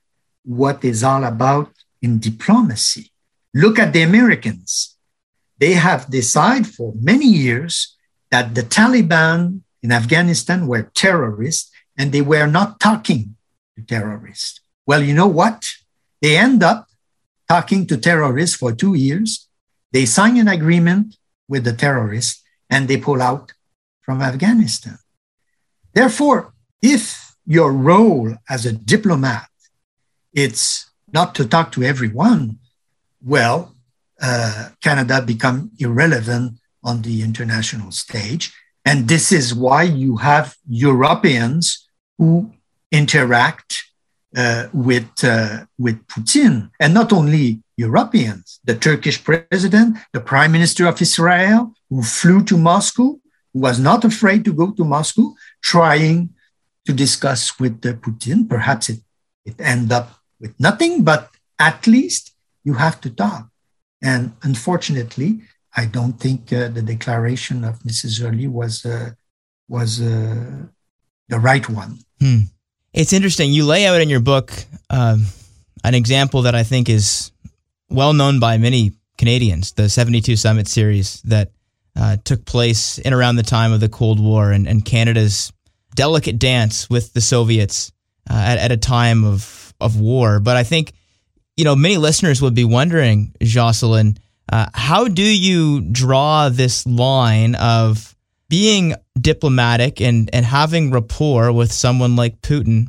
what 0.44 0.84
is 0.84 1.02
all 1.04 1.24
about 1.24 1.72
in 2.00 2.18
diplomacy. 2.18 3.10
Look 3.54 3.78
at 3.78 3.92
the 3.92 4.02
Americans. 4.02 4.96
They 5.58 5.74
have 5.74 6.10
decided 6.10 6.66
for 6.66 6.92
many 7.00 7.26
years 7.26 7.96
that 8.30 8.54
the 8.54 8.62
Taliban 8.62 9.60
in 9.82 9.92
Afghanistan 9.92 10.66
were 10.66 10.90
terrorists 10.94 11.70
and 11.96 12.10
they 12.10 12.22
were 12.22 12.46
not 12.46 12.80
talking 12.80 13.36
to 13.76 13.84
terrorists. 13.84 14.60
Well, 14.86 15.02
you 15.02 15.14
know 15.14 15.28
what? 15.28 15.68
They 16.20 16.36
end 16.36 16.62
up 16.62 16.88
talking 17.48 17.86
to 17.86 17.96
terrorists 17.96 18.56
for 18.56 18.72
two 18.72 18.94
years. 18.94 19.48
They 19.92 20.06
sign 20.06 20.36
an 20.38 20.48
agreement 20.48 21.16
with 21.48 21.64
the 21.64 21.74
terrorists 21.74 22.42
and 22.70 22.88
they 22.88 22.96
pull 22.96 23.20
out 23.20 23.52
from 24.00 24.22
Afghanistan. 24.22 24.98
Therefore, 25.92 26.54
if 26.80 27.36
your 27.46 27.72
role 27.72 28.34
as 28.48 28.64
a 28.66 28.72
diplomat 28.72 29.48
it's 30.34 30.90
not 31.12 31.34
to 31.36 31.46
talk 31.46 31.72
to 31.72 31.82
everyone, 31.82 32.58
well, 33.24 33.74
uh, 34.20 34.70
Canada 34.80 35.22
become 35.22 35.70
irrelevant 35.78 36.58
on 36.82 37.02
the 37.02 37.22
international 37.22 37.90
stage. 37.92 38.52
And 38.84 39.08
this 39.08 39.30
is 39.30 39.54
why 39.54 39.82
you 39.82 40.16
have 40.16 40.56
Europeans 40.68 41.88
who 42.18 42.52
interact 42.90 43.84
uh, 44.36 44.68
with, 44.72 45.10
uh, 45.22 45.66
with 45.78 46.06
Putin, 46.06 46.70
and 46.80 46.94
not 46.94 47.12
only 47.12 47.62
Europeans, 47.76 48.60
the 48.64 48.74
Turkish 48.74 49.22
president, 49.22 49.98
the 50.12 50.20
prime 50.20 50.52
minister 50.52 50.86
of 50.86 51.00
Israel, 51.02 51.74
who 51.90 52.02
flew 52.02 52.42
to 52.44 52.56
Moscow, 52.56 53.18
who 53.52 53.60
was 53.60 53.78
not 53.78 54.04
afraid 54.04 54.44
to 54.44 54.52
go 54.52 54.70
to 54.70 54.84
Moscow, 54.84 55.34
trying 55.62 56.30
to 56.86 56.92
discuss 56.92 57.58
with 57.60 57.80
Putin. 57.82 58.48
Perhaps 58.48 58.88
it, 58.88 59.00
it 59.44 59.56
ended 59.58 59.92
up 59.92 60.21
with 60.42 60.58
nothing, 60.60 61.04
but 61.04 61.30
at 61.58 61.86
least 61.86 62.32
you 62.64 62.74
have 62.74 63.00
to 63.00 63.08
talk. 63.10 63.48
And 64.02 64.32
unfortunately, 64.42 65.40
I 65.74 65.86
don't 65.86 66.14
think 66.14 66.52
uh, 66.52 66.68
the 66.68 66.82
declaration 66.82 67.64
of 67.64 67.78
Mrs. 67.78 68.18
Joly 68.18 68.48
was 68.48 68.84
uh, 68.84 69.12
was 69.68 70.02
uh, 70.02 70.66
the 71.28 71.38
right 71.38 71.66
one. 71.68 72.00
Hmm. 72.20 72.40
It's 72.92 73.14
interesting. 73.14 73.52
You 73.52 73.64
lay 73.64 73.86
out 73.86 74.02
in 74.02 74.10
your 74.10 74.20
book 74.20 74.52
um, 74.90 75.24
an 75.82 75.94
example 75.94 76.42
that 76.42 76.54
I 76.54 76.62
think 76.62 76.90
is 76.90 77.30
well 77.88 78.12
known 78.12 78.38
by 78.38 78.58
many 78.58 78.92
Canadians, 79.16 79.72
the 79.72 79.88
72 79.88 80.36
Summit 80.36 80.68
series 80.68 81.22
that 81.22 81.52
uh, 81.96 82.16
took 82.24 82.44
place 82.44 82.98
in 82.98 83.12
around 83.12 83.36
the 83.36 83.42
time 83.42 83.72
of 83.72 83.80
the 83.80 83.88
Cold 83.88 84.20
War 84.20 84.50
and, 84.50 84.66
and 84.66 84.84
Canada's 84.84 85.52
delicate 85.94 86.38
dance 86.38 86.90
with 86.90 87.12
the 87.12 87.20
Soviets 87.20 87.92
uh, 88.28 88.34
at, 88.34 88.58
at 88.58 88.72
a 88.72 88.76
time 88.76 89.24
of 89.24 89.61
of 89.82 89.98
war. 89.98 90.40
But 90.40 90.56
I 90.56 90.64
think, 90.64 90.92
you 91.56 91.64
know, 91.64 91.76
many 91.76 91.96
listeners 91.96 92.40
would 92.40 92.54
be 92.54 92.64
wondering, 92.64 93.34
Jocelyn, 93.42 94.18
uh, 94.50 94.66
how 94.74 95.08
do 95.08 95.22
you 95.22 95.80
draw 95.80 96.48
this 96.48 96.86
line 96.86 97.54
of 97.54 98.14
being 98.48 98.94
diplomatic 99.18 100.00
and, 100.00 100.28
and 100.32 100.44
having 100.44 100.90
rapport 100.90 101.52
with 101.52 101.72
someone 101.72 102.16
like 102.16 102.42
Putin, 102.42 102.88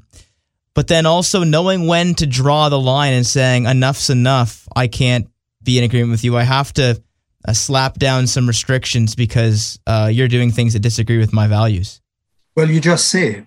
but 0.73 0.87
then 0.87 1.05
also 1.05 1.43
knowing 1.43 1.87
when 1.87 2.15
to 2.15 2.25
draw 2.25 2.67
the 2.67 2.79
line 2.79 3.13
and 3.13 3.25
saying, 3.25 3.65
enough's 3.65 4.09
enough. 4.09 4.67
I 4.75 4.87
can't 4.87 5.29
be 5.63 5.77
in 5.77 5.85
agreement 5.85 6.11
with 6.11 6.25
you. 6.25 6.35
I 6.35 6.43
have 6.43 6.73
to 6.73 7.01
uh, 7.47 7.53
slap 7.53 7.97
down 7.97 8.27
some 8.27 8.45
restrictions 8.45 9.15
because 9.15 9.79
uh, 9.87 10.09
you're 10.11 10.27
doing 10.27 10.51
things 10.51 10.73
that 10.73 10.79
disagree 10.79 11.17
with 11.17 11.31
my 11.31 11.47
values. 11.47 12.01
Well, 12.55 12.69
you 12.69 12.81
just 12.81 13.07
say 13.07 13.45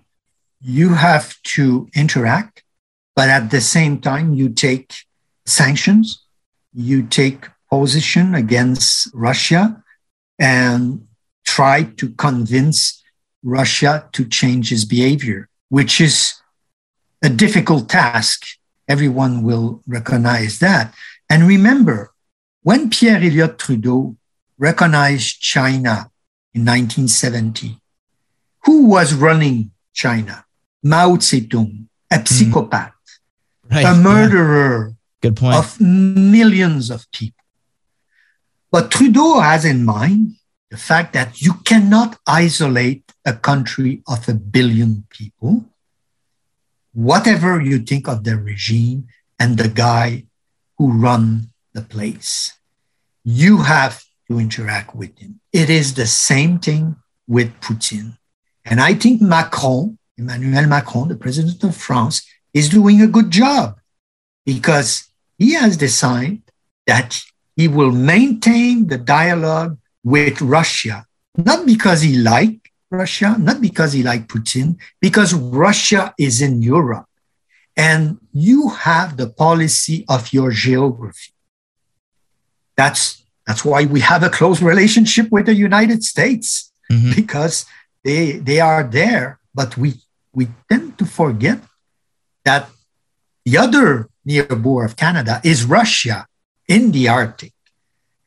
you 0.59 0.95
have 0.95 1.39
to 1.43 1.87
interact 1.93 2.63
but 3.17 3.29
at 3.29 3.49
the 3.49 3.61
same 3.61 3.99
time, 3.99 4.35
you 4.35 4.47
take 4.47 4.93
sanctions, 5.47 6.23
you 6.71 7.01
take 7.01 7.47
position 7.67 8.35
against 8.35 9.09
Russia 9.11 9.83
and 10.37 11.07
try 11.43 11.81
to 11.97 12.09
convince 12.11 13.01
Russia 13.41 14.07
to 14.11 14.23
change 14.23 14.69
his 14.69 14.85
behavior, 14.85 15.49
which 15.69 15.99
is 15.99 16.35
a 17.23 17.29
difficult 17.29 17.89
task. 17.89 18.45
Everyone 18.87 19.41
will 19.41 19.81
recognize 19.87 20.59
that. 20.59 20.93
And 21.27 21.47
remember, 21.47 22.13
when 22.61 22.91
Pierre 22.91 23.17
Elliott 23.17 23.57
Trudeau 23.57 24.15
recognized 24.59 25.41
China 25.41 26.11
in 26.53 26.61
1970, 26.61 27.79
who 28.65 28.85
was 28.85 29.15
running 29.15 29.71
China? 29.91 30.45
Mao 30.83 31.15
Zedong, 31.15 31.87
a 32.11 32.17
mm. 32.17 32.27
psychopath 32.27 32.93
right. 33.71 33.85
a 33.85 33.95
murderer 33.95 34.87
yeah. 34.89 34.93
Good 35.21 35.37
point. 35.37 35.55
of 35.55 35.79
millions 35.81 36.89
of 36.89 37.09
people. 37.11 37.43
But 38.71 38.91
Trudeau 38.91 39.39
has 39.39 39.65
in 39.65 39.83
mind 39.83 40.35
the 40.69 40.77
fact 40.77 41.13
that 41.13 41.41
you 41.41 41.53
cannot 41.65 42.19
isolate 42.27 43.11
a 43.25 43.33
country 43.33 44.03
of 44.07 44.27
a 44.27 44.33
billion 44.33 45.05
people. 45.09 45.65
Whatever 46.93 47.61
you 47.61 47.79
think 47.79 48.07
of 48.07 48.23
the 48.23 48.37
regime 48.37 49.07
and 49.39 49.57
the 49.57 49.69
guy 49.69 50.25
who 50.77 50.91
run 50.91 51.51
the 51.73 51.81
place, 51.81 52.53
you 53.23 53.57
have 53.59 54.03
to 54.29 54.39
interact 54.39 54.95
with 54.95 55.17
him. 55.17 55.39
It 55.53 55.69
is 55.69 55.93
the 55.93 56.07
same 56.07 56.59
thing 56.59 56.97
with 57.27 57.59
Putin. 57.61 58.17
And 58.65 58.81
I 58.81 58.93
think 58.93 59.21
Macron, 59.21 59.97
Emmanuel 60.17 60.67
Macron, 60.67 61.07
the 61.07 61.15
president 61.15 61.63
of 61.63 61.75
France, 61.75 62.25
is 62.53 62.69
doing 62.69 63.01
a 63.01 63.07
good 63.07 63.31
job 63.31 63.79
because 64.45 65.09
he 65.37 65.53
has 65.53 65.77
decided 65.77 66.41
that 66.85 67.21
he 67.55 67.67
will 67.67 67.91
maintain 67.91 68.87
the 68.87 68.97
dialogue 68.97 69.77
with 70.03 70.41
Russia, 70.41 71.05
not 71.35 71.65
because 71.65 72.01
he 72.01 72.17
likes 72.17 72.69
Russia, 72.89 73.35
not 73.37 73.61
because 73.61 73.93
he 73.93 74.03
likes 74.03 74.25
Putin, 74.25 74.77
because 75.01 75.33
Russia 75.33 76.13
is 76.17 76.41
in 76.41 76.61
Europe. 76.61 77.05
And 77.75 78.17
you 78.31 78.69
have 78.69 79.17
the 79.17 79.29
policy 79.29 80.05
of 80.07 80.33
your 80.33 80.51
geography. 80.51 81.33
That's, 82.75 83.23
that's 83.45 83.65
why 83.65 83.85
we 83.85 83.99
have 83.99 84.23
a 84.23 84.29
close 84.29 84.61
relationship 84.61 85.29
with 85.31 85.45
the 85.45 85.53
United 85.53 86.03
States, 86.03 86.71
mm-hmm. 86.91 87.13
because 87.13 87.65
they, 88.03 88.33
they 88.33 88.59
are 88.59 88.83
there. 88.83 89.39
But 89.53 89.77
we, 89.77 89.95
we 90.33 90.47
tend 90.69 90.97
to 90.99 91.05
forget 91.05 91.59
that 92.47 92.69
the 93.45 93.57
other 93.57 94.09
neighbor 94.23 94.85
of 94.85 94.95
Canada 94.95 95.41
is 95.43 95.65
Russia 95.65 96.25
in 96.67 96.91
the 96.91 97.09
Arctic. 97.09 97.53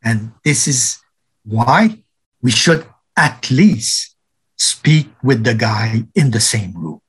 And 0.02 0.32
this 0.44 0.68
is 0.68 0.98
why 1.44 1.96
we 2.42 2.50
should 2.50 2.84
at 3.16 3.50
least 3.50 4.14
speak 4.56 5.08
with 5.22 5.44
the 5.44 5.54
guy 5.54 6.04
in 6.14 6.32
the 6.32 6.40
same 6.40 6.72
room. 6.74 7.00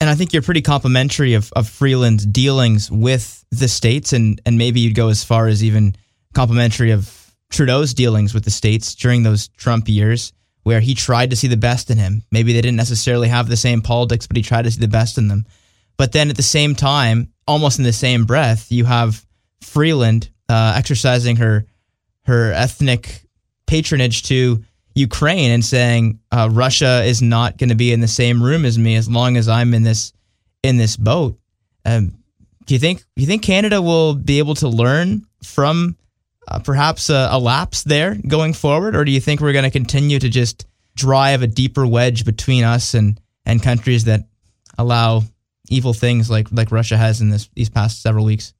And 0.00 0.10
I 0.10 0.16
think 0.16 0.32
you're 0.32 0.42
pretty 0.42 0.62
complimentary 0.62 1.34
of, 1.34 1.52
of 1.54 1.68
Freeland's 1.68 2.26
dealings 2.26 2.90
with 2.90 3.44
the 3.50 3.68
states, 3.68 4.12
and, 4.12 4.40
and 4.44 4.58
maybe 4.58 4.80
you'd 4.80 4.96
go 4.96 5.10
as 5.10 5.22
far 5.22 5.46
as 5.46 5.62
even 5.62 5.94
complimentary 6.34 6.90
of 6.90 7.32
Trudeau's 7.50 7.94
dealings 7.94 8.34
with 8.34 8.44
the 8.44 8.50
states 8.50 8.94
during 8.96 9.22
those 9.22 9.48
Trump 9.48 9.88
years, 9.88 10.32
where 10.64 10.80
he 10.80 10.94
tried 10.94 11.30
to 11.30 11.36
see 11.36 11.48
the 11.48 11.56
best 11.56 11.90
in 11.90 11.98
him. 11.98 12.22
Maybe 12.32 12.52
they 12.52 12.62
didn't 12.62 12.76
necessarily 12.76 13.28
have 13.28 13.48
the 13.48 13.56
same 13.56 13.80
politics, 13.80 14.26
but 14.26 14.36
he 14.36 14.42
tried 14.42 14.62
to 14.62 14.70
see 14.70 14.80
the 14.80 14.88
best 14.88 15.16
in 15.18 15.28
them. 15.28 15.46
But 16.00 16.12
then 16.12 16.30
at 16.30 16.36
the 16.36 16.42
same 16.42 16.74
time, 16.74 17.30
almost 17.46 17.78
in 17.78 17.84
the 17.84 17.92
same 17.92 18.24
breath, 18.24 18.72
you 18.72 18.86
have 18.86 19.22
Freeland 19.60 20.30
uh, 20.48 20.72
exercising 20.74 21.36
her 21.36 21.66
her 22.24 22.52
ethnic 22.54 23.26
patronage 23.66 24.22
to 24.22 24.64
Ukraine 24.94 25.50
and 25.50 25.62
saying 25.62 26.20
uh, 26.32 26.48
Russia 26.50 27.02
is 27.04 27.20
not 27.20 27.58
going 27.58 27.68
to 27.68 27.74
be 27.74 27.92
in 27.92 28.00
the 28.00 28.08
same 28.08 28.42
room 28.42 28.64
as 28.64 28.78
me 28.78 28.96
as 28.96 29.10
long 29.10 29.36
as 29.36 29.46
I'm 29.46 29.74
in 29.74 29.82
this 29.82 30.14
in 30.62 30.78
this 30.78 30.96
boat. 30.96 31.38
Um, 31.84 32.14
do 32.64 32.72
you 32.72 32.80
think 32.80 33.00
do 33.00 33.20
you 33.20 33.26
think 33.26 33.42
Canada 33.42 33.82
will 33.82 34.14
be 34.14 34.38
able 34.38 34.54
to 34.54 34.68
learn 34.68 35.26
from 35.44 35.98
uh, 36.48 36.60
perhaps 36.60 37.10
a, 37.10 37.28
a, 37.30 37.38
lapse 37.38 37.82
there 37.82 38.16
going 38.26 38.54
forward, 38.54 38.96
or 38.96 39.04
do 39.04 39.12
you 39.12 39.20
think 39.20 39.42
we're 39.42 39.52
going 39.52 39.70
to 39.70 39.70
continue 39.70 40.18
to 40.18 40.30
just 40.30 40.66
drive 40.96 41.42
a 41.42 41.46
deeper 41.46 41.86
wedge 41.86 42.24
between 42.24 42.64
us 42.64 42.94
and 42.94 43.20
and 43.44 43.62
countries 43.62 44.04
that 44.04 44.22
allow 44.78 45.24
evil 45.70 45.94
things 45.94 46.28
like 46.30 46.48
like 46.52 46.70
Russia 46.70 46.96
has 46.96 47.20
in 47.20 47.30
this 47.30 47.48
these 47.54 47.70
past 47.70 48.02
several 48.02 48.24
weeks? 48.24 48.52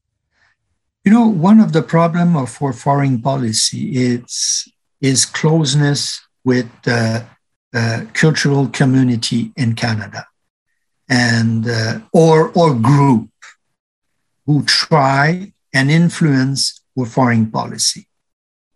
You 1.05 1.13
know, 1.13 1.27
one 1.27 1.61
of 1.61 1.73
the 1.73 1.83
problem 1.83 2.37
of 2.37 2.51
for 2.51 2.73
foreign 2.73 3.21
policy 3.21 3.97
is 3.97 4.69
is 5.01 5.27
closeness 5.27 6.21
with 6.45 6.69
the 6.83 7.25
uh, 7.75 8.05
cultural 8.13 8.69
community 8.69 9.53
in 9.57 9.75
Canada, 9.75 10.27
and 11.09 11.69
uh, 11.69 12.01
or 12.13 12.51
or 12.55 12.75
group 12.75 13.31
who 14.47 14.65
try 14.65 15.53
and 15.73 15.91
influence 15.91 16.81
our 16.99 17.07
foreign 17.07 17.51
policy. 17.51 18.07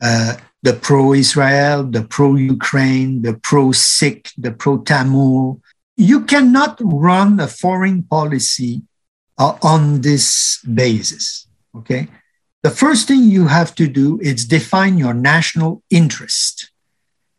Uh, 0.00 0.36
the 0.62 0.72
pro-Israel, 0.72 1.84
the 1.84 2.02
pro-Ukraine, 2.02 3.22
the 3.22 3.34
pro-Sikh, 3.34 4.32
the 4.38 4.50
pro-Tamil. 4.50 5.60
You 5.96 6.24
cannot 6.24 6.78
run 6.80 7.38
a 7.38 7.46
foreign 7.46 8.02
policy 8.02 8.82
uh, 9.38 9.56
on 9.62 10.00
this 10.00 10.58
basis. 10.62 11.46
Okay. 11.76 12.08
The 12.62 12.70
first 12.70 13.08
thing 13.08 13.24
you 13.24 13.46
have 13.46 13.74
to 13.74 13.86
do 13.86 14.18
is 14.20 14.46
define 14.46 14.96
your 14.98 15.14
national 15.14 15.82
interest. 15.90 16.70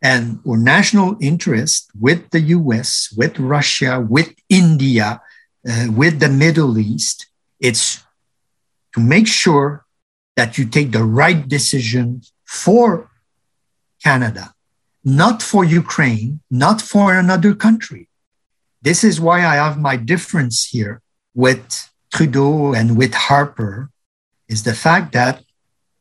And 0.02 0.40
our 0.46 0.56
national 0.56 1.16
interest 1.20 1.90
with 1.98 2.30
the 2.30 2.40
US, 2.40 3.12
with 3.16 3.38
Russia, 3.38 4.00
with 4.00 4.32
India, 4.48 5.20
uh, 5.68 5.86
with 5.90 6.20
the 6.20 6.28
Middle 6.28 6.78
East, 6.78 7.26
it's 7.58 8.04
to 8.94 9.00
make 9.00 9.26
sure 9.26 9.84
that 10.36 10.58
you 10.58 10.64
take 10.64 10.92
the 10.92 11.02
right 11.02 11.48
decision 11.48 12.22
for 12.44 13.10
Canada, 14.04 14.54
not 15.04 15.42
for 15.42 15.64
Ukraine, 15.64 16.40
not 16.50 16.80
for 16.80 17.14
another 17.14 17.54
country. 17.54 18.08
This 18.82 19.04
is 19.04 19.20
why 19.20 19.44
I 19.44 19.56
have 19.56 19.78
my 19.78 19.96
difference 19.96 20.64
here 20.64 21.02
with 21.34 21.90
Trudeau 22.12 22.72
and 22.72 22.96
with 22.96 23.14
Harper 23.14 23.90
is 24.48 24.62
the 24.62 24.74
fact 24.74 25.12
that 25.12 25.42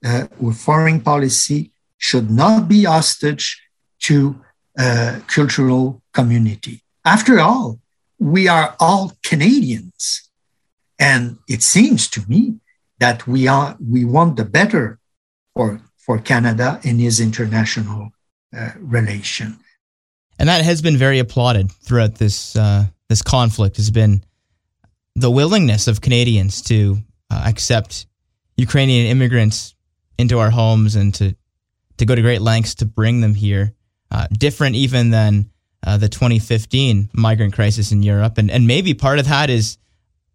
uh, 0.04 0.28
foreign 0.54 1.02
policy 1.02 1.72
should 1.98 2.30
not 2.30 2.68
be 2.68 2.84
hostage 2.84 3.62
to 4.02 4.40
a 4.78 5.22
cultural 5.28 6.02
community. 6.14 6.84
After 7.04 7.40
all, 7.40 7.80
we 8.20 8.48
are 8.48 8.76
all 8.80 9.14
Canadians. 9.24 10.30
And 11.00 11.38
it 11.48 11.64
seems 11.64 12.08
to 12.10 12.22
me 12.28 12.60
that 13.00 13.28
we 13.28 13.48
are 13.48 13.76
we 13.80 14.06
want 14.06 14.38
the 14.38 14.46
better 14.46 15.00
for 15.54 15.82
for 15.98 16.20
Canada 16.20 16.80
in 16.84 17.00
his 17.00 17.20
international 17.20 18.12
uh, 18.56 18.72
relation. 18.80 19.60
And 20.38 20.50
that 20.50 20.64
has 20.64 20.82
been 20.82 20.98
very 20.98 21.20
applauded 21.20 21.72
throughout 21.72 22.16
this 22.16 22.56
uh, 22.56 22.86
this 23.10 23.22
conflict. 23.22 23.78
Has 23.78 23.92
been 23.92 24.24
the 25.16 25.32
willingness 25.32 25.88
of 25.88 26.02
Canadians 26.02 26.62
to 26.64 26.98
uh, 27.30 27.44
accept 27.46 28.06
Ukrainian 28.58 29.08
immigrants 29.08 29.76
into 30.18 30.40
our 30.40 30.50
homes 30.50 30.96
and 30.96 31.14
to 31.16 31.36
to 31.98 32.06
go 32.06 32.16
to 32.16 32.22
great 32.22 32.42
lengths 32.42 32.76
to 32.76 32.86
bring 32.86 33.22
them 33.22 33.34
here. 33.34 33.74
Uh, 34.12 34.28
different 34.32 34.76
even 34.76 35.10
than 35.10 35.50
uh, 35.86 35.98
the 35.98 36.10
2015 36.10 37.10
migrant 37.14 37.54
crisis 37.54 37.92
in 37.92 38.04
Europe, 38.04 38.38
and 38.38 38.52
and 38.52 38.68
maybe 38.68 38.94
part 38.94 39.20
of 39.20 39.26
that 39.26 39.50
is 39.50 39.78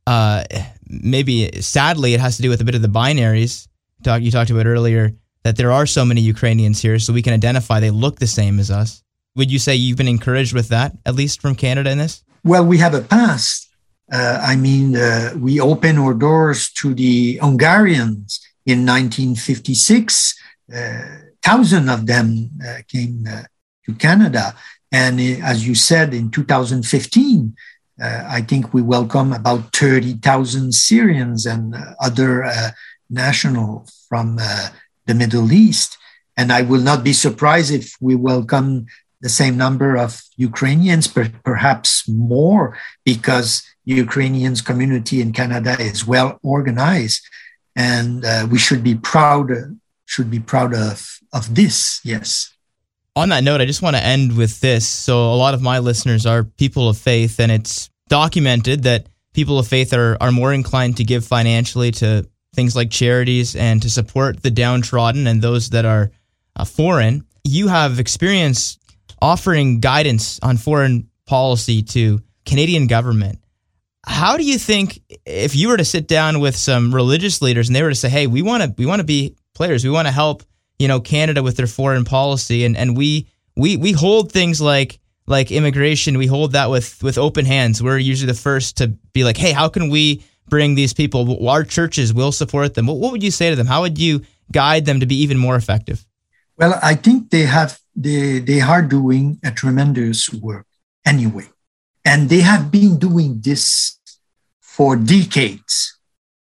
uh, 0.06 0.44
maybe 0.88 1.60
sadly 1.60 2.14
it 2.14 2.20
has 2.20 2.36
to 2.36 2.42
do 2.42 2.48
with 2.48 2.60
a 2.60 2.64
bit 2.64 2.74
of 2.74 2.82
the 2.82 2.88
binaries 2.88 3.68
talk 4.02 4.22
you 4.22 4.30
talked 4.30 4.50
about 4.50 4.66
earlier 4.66 5.12
that 5.42 5.56
there 5.56 5.72
are 5.72 5.86
so 5.86 6.04
many 6.04 6.20
Ukrainians 6.20 6.82
here, 6.82 6.98
so 6.98 7.12
we 7.12 7.22
can 7.22 7.32
identify 7.32 7.80
they 7.80 7.90
look 7.90 8.18
the 8.18 8.26
same 8.26 8.58
as 8.58 8.70
us. 8.70 9.02
Would 9.36 9.50
you 9.50 9.58
say 9.58 9.74
you've 9.74 9.96
been 9.96 10.08
encouraged 10.08 10.52
with 10.52 10.68
that, 10.68 10.92
at 11.06 11.14
least 11.14 11.40
from 11.40 11.54
Canada 11.54 11.90
in 11.90 11.98
this? 11.98 12.22
Well, 12.42 12.64
we 12.64 12.78
have 12.78 12.94
a 12.94 13.00
past 13.00 13.70
uh, 14.12 14.40
I 14.42 14.56
mean, 14.56 14.96
uh, 14.96 15.34
we 15.38 15.60
opened 15.60 15.98
our 15.98 16.14
doors 16.14 16.70
to 16.72 16.94
the 16.94 17.36
Hungarians 17.36 18.40
in 18.66 18.84
1956. 18.84 20.34
Uh, 20.74 21.00
thousand 21.42 21.88
of 21.88 22.06
them 22.06 22.50
uh, 22.64 22.78
came 22.88 23.24
uh, 23.30 23.42
to 23.86 23.94
Canada, 23.94 24.54
and 24.92 25.20
uh, 25.20 25.44
as 25.44 25.66
you 25.66 25.74
said, 25.74 26.12
in 26.12 26.30
2015, 26.30 27.54
I 28.02 28.40
think 28.40 28.72
we 28.72 28.80
welcome 28.80 29.34
about 29.34 29.76
30,000 29.76 30.72
Syrians 30.72 31.44
and 31.44 31.76
other 32.00 32.50
nationals 33.10 34.06
from 34.08 34.36
the 34.36 35.14
Middle 35.14 35.52
East. 35.52 35.98
And 36.34 36.50
I 36.50 36.62
will 36.62 36.80
not 36.80 37.04
be 37.04 37.12
surprised 37.12 37.70
if 37.70 37.96
we 38.00 38.14
welcome 38.14 38.86
the 39.20 39.28
same 39.28 39.56
number 39.56 39.96
of 39.96 40.22
Ukrainians, 40.36 41.06
perhaps 41.44 42.08
more, 42.08 42.76
because 43.04 43.62
Ukrainians 43.84 44.60
community 44.62 45.20
in 45.20 45.32
Canada 45.32 45.76
is 45.80 46.06
well 46.06 46.38
organized, 46.42 47.22
and 47.76 48.24
uh, 48.24 48.46
we 48.50 48.58
should 48.58 48.82
be 48.82 48.94
proud 48.94 49.50
should 50.06 50.30
be 50.30 50.40
proud 50.40 50.74
of 50.74 51.20
of 51.32 51.54
this. 51.54 52.00
Yes. 52.04 52.52
On 53.16 53.28
that 53.30 53.44
note, 53.44 53.60
I 53.60 53.66
just 53.66 53.82
want 53.82 53.96
to 53.96 54.02
end 54.02 54.36
with 54.36 54.60
this. 54.60 54.86
So, 54.86 55.32
a 55.32 55.36
lot 55.36 55.54
of 55.54 55.62
my 55.62 55.78
listeners 55.78 56.26
are 56.26 56.44
people 56.44 56.88
of 56.88 56.96
faith, 56.96 57.38
and 57.40 57.50
it's 57.52 57.90
documented 58.08 58.84
that 58.84 59.06
people 59.34 59.58
of 59.58 59.68
faith 59.68 59.92
are 59.92 60.16
are 60.20 60.32
more 60.32 60.52
inclined 60.52 60.96
to 60.96 61.04
give 61.04 61.24
financially 61.24 61.90
to 61.92 62.28
things 62.54 62.74
like 62.74 62.90
charities 62.90 63.54
and 63.54 63.80
to 63.82 63.90
support 63.90 64.42
the 64.42 64.50
downtrodden 64.50 65.26
and 65.26 65.40
those 65.40 65.70
that 65.70 65.84
are 65.84 66.10
uh, 66.56 66.64
foreign. 66.64 67.24
You 67.44 67.68
have 67.68 68.00
experience 68.00 68.78
offering 69.22 69.80
guidance 69.80 70.40
on 70.42 70.56
foreign 70.56 71.08
policy 71.26 71.82
to 71.82 72.20
Canadian 72.44 72.86
government 72.86 73.40
how 74.06 74.36
do 74.36 74.44
you 74.44 74.58
think 74.58 75.02
if 75.26 75.54
you 75.54 75.68
were 75.68 75.76
to 75.76 75.84
sit 75.84 76.08
down 76.08 76.40
with 76.40 76.56
some 76.56 76.94
religious 76.94 77.42
leaders 77.42 77.68
and 77.68 77.76
they 77.76 77.82
were 77.82 77.90
to 77.90 77.94
say, 77.94 78.08
"Hey, 78.08 78.26
we 78.26 78.42
want 78.42 78.62
to 78.62 78.74
we 78.78 78.86
want 78.86 79.00
to 79.00 79.04
be 79.04 79.36
players. 79.54 79.84
We 79.84 79.90
want 79.90 80.08
to 80.08 80.12
help, 80.12 80.42
you 80.78 80.88
know, 80.88 81.00
Canada 81.00 81.42
with 81.42 81.56
their 81.56 81.66
foreign 81.66 82.04
policy 82.04 82.64
and 82.64 82.76
and 82.76 82.96
we 82.96 83.28
we 83.56 83.76
we 83.76 83.92
hold 83.92 84.32
things 84.32 84.60
like 84.60 84.98
like 85.26 85.52
immigration, 85.52 86.18
we 86.18 86.26
hold 86.26 86.52
that 86.52 86.70
with 86.70 87.02
with 87.02 87.18
open 87.18 87.44
hands. 87.44 87.82
We're 87.82 87.98
usually 87.98 88.32
the 88.32 88.38
first 88.38 88.78
to 88.78 88.88
be 89.12 89.22
like, 89.22 89.36
"Hey, 89.36 89.52
how 89.52 89.68
can 89.68 89.90
we 89.90 90.24
bring 90.48 90.74
these 90.74 90.94
people? 90.94 91.46
Our 91.46 91.64
churches 91.64 92.14
will 92.14 92.32
support 92.32 92.74
them." 92.74 92.86
What, 92.86 92.96
what 92.96 93.12
would 93.12 93.22
you 93.22 93.30
say 93.30 93.50
to 93.50 93.56
them? 93.56 93.66
How 93.66 93.82
would 93.82 93.98
you 93.98 94.22
guide 94.50 94.86
them 94.86 95.00
to 95.00 95.06
be 95.06 95.22
even 95.22 95.38
more 95.38 95.56
effective? 95.56 96.04
Well, 96.60 96.78
I 96.82 96.94
think 96.94 97.30
they 97.30 97.44
have 97.44 97.80
they 97.96 98.38
they 98.38 98.60
are 98.60 98.82
doing 98.82 99.40
a 99.42 99.50
tremendous 99.50 100.30
work 100.30 100.66
anyway. 101.06 101.48
And 102.04 102.28
they 102.28 102.40
have 102.40 102.70
been 102.70 102.98
doing 102.98 103.40
this 103.40 103.98
for 104.60 104.94
decades. 104.94 105.98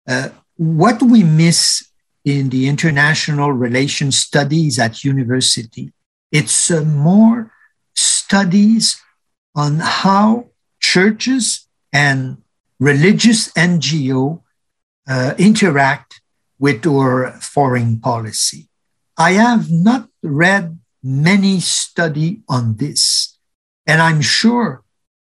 Uh, 0.06 0.30
what 0.58 1.02
we 1.02 1.24
miss 1.24 1.88
in 2.26 2.50
the 2.50 2.68
international 2.68 3.54
relations 3.54 4.18
studies 4.18 4.78
at 4.80 5.06
university, 5.06 5.94
it's 6.30 6.70
uh, 6.70 6.84
more 6.84 7.54
studies 7.96 9.02
on 9.56 9.80
how 9.80 10.50
churches 10.82 11.68
and 11.94 12.38
religious 12.80 13.52
NGO 13.54 14.42
uh, 15.08 15.36
interact 15.38 16.20
with 16.60 16.86
our 16.86 17.32
foreign 17.40 18.00
policy. 18.00 18.68
I 19.22 19.34
have 19.34 19.70
not 19.70 20.10
read 20.24 20.80
many 21.04 21.60
study 21.60 22.42
on 22.50 22.78
this, 22.78 23.38
and 23.86 24.02
I'm 24.02 24.20
sure 24.20 24.82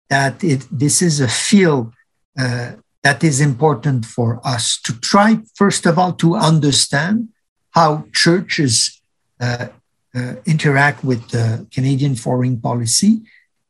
that 0.08 0.44
it, 0.44 0.64
this 0.70 1.02
is 1.02 1.18
a 1.18 1.26
field 1.26 1.92
uh, 2.38 2.74
that 3.02 3.24
is 3.24 3.40
important 3.40 4.06
for 4.06 4.40
us 4.46 4.80
to 4.84 4.92
try, 5.00 5.40
first 5.56 5.86
of 5.86 5.98
all, 5.98 6.12
to 6.22 6.36
understand 6.36 7.30
how 7.70 8.04
churches 8.12 9.02
uh, 9.40 9.66
uh, 10.14 10.34
interact 10.46 11.02
with 11.02 11.28
the 11.30 11.66
Canadian 11.74 12.14
foreign 12.14 12.60
policy 12.60 13.22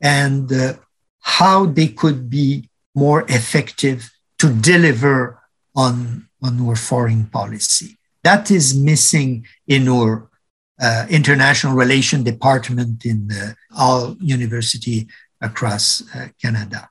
and 0.02 0.52
uh, 0.52 0.74
how 1.20 1.64
they 1.64 1.88
could 1.88 2.28
be 2.28 2.68
more 2.94 3.22
effective 3.28 4.10
to 4.38 4.52
deliver 4.52 5.40
on, 5.74 6.28
on 6.42 6.60
our 6.60 6.76
foreign 6.76 7.24
policy. 7.24 7.96
That 8.22 8.50
is 8.50 8.78
missing 8.78 9.46
in 9.66 9.88
our 9.88 10.28
uh, 10.80 11.06
international 11.08 11.74
relation 11.74 12.22
department 12.22 13.04
in 13.04 13.30
uh, 13.32 13.52
all 13.76 14.16
university 14.20 15.08
across 15.40 16.02
uh, 16.14 16.28
Canada. 16.40 16.88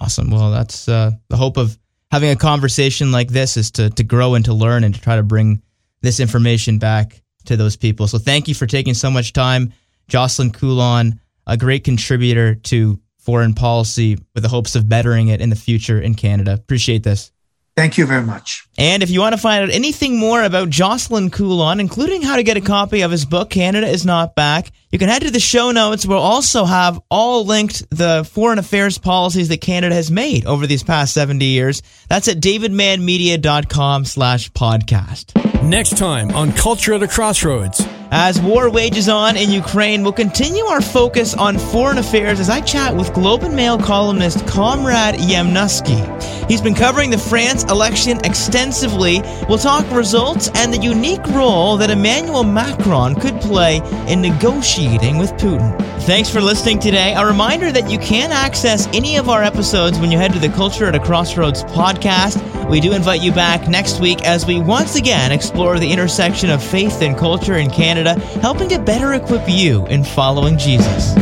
Awesome. 0.00 0.30
Well, 0.30 0.50
that's 0.50 0.88
uh, 0.88 1.12
the 1.28 1.36
hope 1.36 1.56
of 1.56 1.78
having 2.10 2.30
a 2.30 2.36
conversation 2.36 3.12
like 3.12 3.28
this 3.28 3.56
is 3.56 3.70
to 3.72 3.90
to 3.90 4.04
grow 4.04 4.34
and 4.34 4.44
to 4.44 4.54
learn 4.54 4.84
and 4.84 4.94
to 4.94 5.00
try 5.00 5.16
to 5.16 5.22
bring 5.22 5.62
this 6.00 6.20
information 6.20 6.78
back 6.78 7.22
to 7.46 7.56
those 7.56 7.76
people. 7.76 8.06
So 8.06 8.18
thank 8.18 8.48
you 8.48 8.54
for 8.54 8.66
taking 8.66 8.94
so 8.94 9.10
much 9.10 9.32
time. 9.32 9.72
Jocelyn 10.08 10.52
Coulon, 10.52 11.20
a 11.46 11.56
great 11.56 11.84
contributor 11.84 12.54
to 12.54 13.00
foreign 13.18 13.54
policy 13.54 14.18
with 14.34 14.42
the 14.42 14.48
hopes 14.48 14.74
of 14.74 14.88
bettering 14.88 15.28
it 15.28 15.40
in 15.40 15.50
the 15.50 15.56
future 15.56 16.00
in 16.00 16.14
Canada. 16.14 16.54
Appreciate 16.54 17.02
this. 17.02 17.32
Thank 17.78 17.96
you 17.96 18.06
very 18.06 18.24
much. 18.24 18.66
And 18.76 19.04
if 19.04 19.10
you 19.10 19.20
want 19.20 19.34
to 19.36 19.40
find 19.40 19.62
out 19.62 19.70
anything 19.70 20.18
more 20.18 20.42
about 20.42 20.68
Jocelyn 20.68 21.30
Coulon, 21.30 21.78
including 21.78 22.22
how 22.22 22.34
to 22.34 22.42
get 22.42 22.56
a 22.56 22.60
copy 22.60 23.02
of 23.02 23.12
his 23.12 23.24
book, 23.24 23.50
Canada 23.50 23.86
is 23.86 24.04
Not 24.04 24.34
Back, 24.34 24.72
you 24.90 24.98
can 24.98 25.08
head 25.08 25.22
to 25.22 25.30
the 25.30 25.38
show 25.38 25.70
notes. 25.70 26.04
We'll 26.04 26.18
also 26.18 26.64
have 26.64 27.00
all 27.08 27.46
linked 27.46 27.88
the 27.90 28.28
foreign 28.32 28.58
affairs 28.58 28.98
policies 28.98 29.46
that 29.50 29.60
Canada 29.60 29.94
has 29.94 30.10
made 30.10 30.44
over 30.44 30.66
these 30.66 30.82
past 30.82 31.14
70 31.14 31.44
years. 31.44 31.84
That's 32.08 32.26
at 32.26 32.38
davidmanmedia.com 32.38 34.06
slash 34.06 34.50
podcast. 34.50 35.62
Next 35.62 35.96
time 35.96 36.32
on 36.32 36.50
Culture 36.50 36.94
at 36.94 37.02
a 37.04 37.06
Crossroads. 37.06 37.86
As 38.10 38.40
war 38.40 38.70
wages 38.70 39.06
on 39.10 39.36
in 39.36 39.50
Ukraine, 39.50 40.02
we'll 40.02 40.12
continue 40.12 40.64
our 40.64 40.80
focus 40.80 41.34
on 41.34 41.58
foreign 41.58 41.98
affairs 41.98 42.40
as 42.40 42.48
I 42.48 42.62
chat 42.62 42.96
with 42.96 43.12
Globe 43.12 43.42
and 43.42 43.54
Mail 43.54 43.76
columnist 43.78 44.46
Konrad 44.46 45.16
Yakabuski. 45.16 46.48
He's 46.48 46.62
been 46.62 46.74
covering 46.74 47.10
the 47.10 47.18
France 47.18 47.64
election 47.64 48.18
extensively. 48.24 49.20
We'll 49.46 49.58
talk 49.58 49.84
results 49.90 50.50
and 50.54 50.72
the 50.72 50.78
unique 50.78 51.26
role 51.26 51.76
that 51.76 51.90
Emmanuel 51.90 52.44
Macron 52.44 53.14
could 53.14 53.38
play 53.42 53.82
in 54.08 54.22
negotiating 54.22 55.18
with 55.18 55.32
Putin. 55.32 55.76
Thanks 56.08 56.30
for 56.30 56.40
listening 56.40 56.78
today. 56.78 57.12
A 57.12 57.26
reminder 57.26 57.70
that 57.70 57.90
you 57.90 57.98
can 57.98 58.32
access 58.32 58.86
any 58.94 59.18
of 59.18 59.28
our 59.28 59.42
episodes 59.42 59.98
when 59.98 60.10
you 60.10 60.16
head 60.16 60.32
to 60.32 60.38
the 60.38 60.48
Culture 60.48 60.86
at 60.86 60.94
a 60.94 60.98
Crossroads 60.98 61.64
podcast. 61.64 62.40
We 62.70 62.80
do 62.80 62.94
invite 62.94 63.20
you 63.20 63.30
back 63.30 63.68
next 63.68 64.00
week 64.00 64.24
as 64.24 64.46
we 64.46 64.58
once 64.58 64.96
again 64.96 65.32
explore 65.32 65.78
the 65.78 65.92
intersection 65.92 66.48
of 66.48 66.64
faith 66.64 67.02
and 67.02 67.14
culture 67.14 67.56
in 67.56 67.68
Canada, 67.68 68.14
helping 68.40 68.70
to 68.70 68.78
better 68.78 69.12
equip 69.12 69.46
you 69.50 69.84
in 69.88 70.02
following 70.02 70.56
Jesus. 70.56 71.14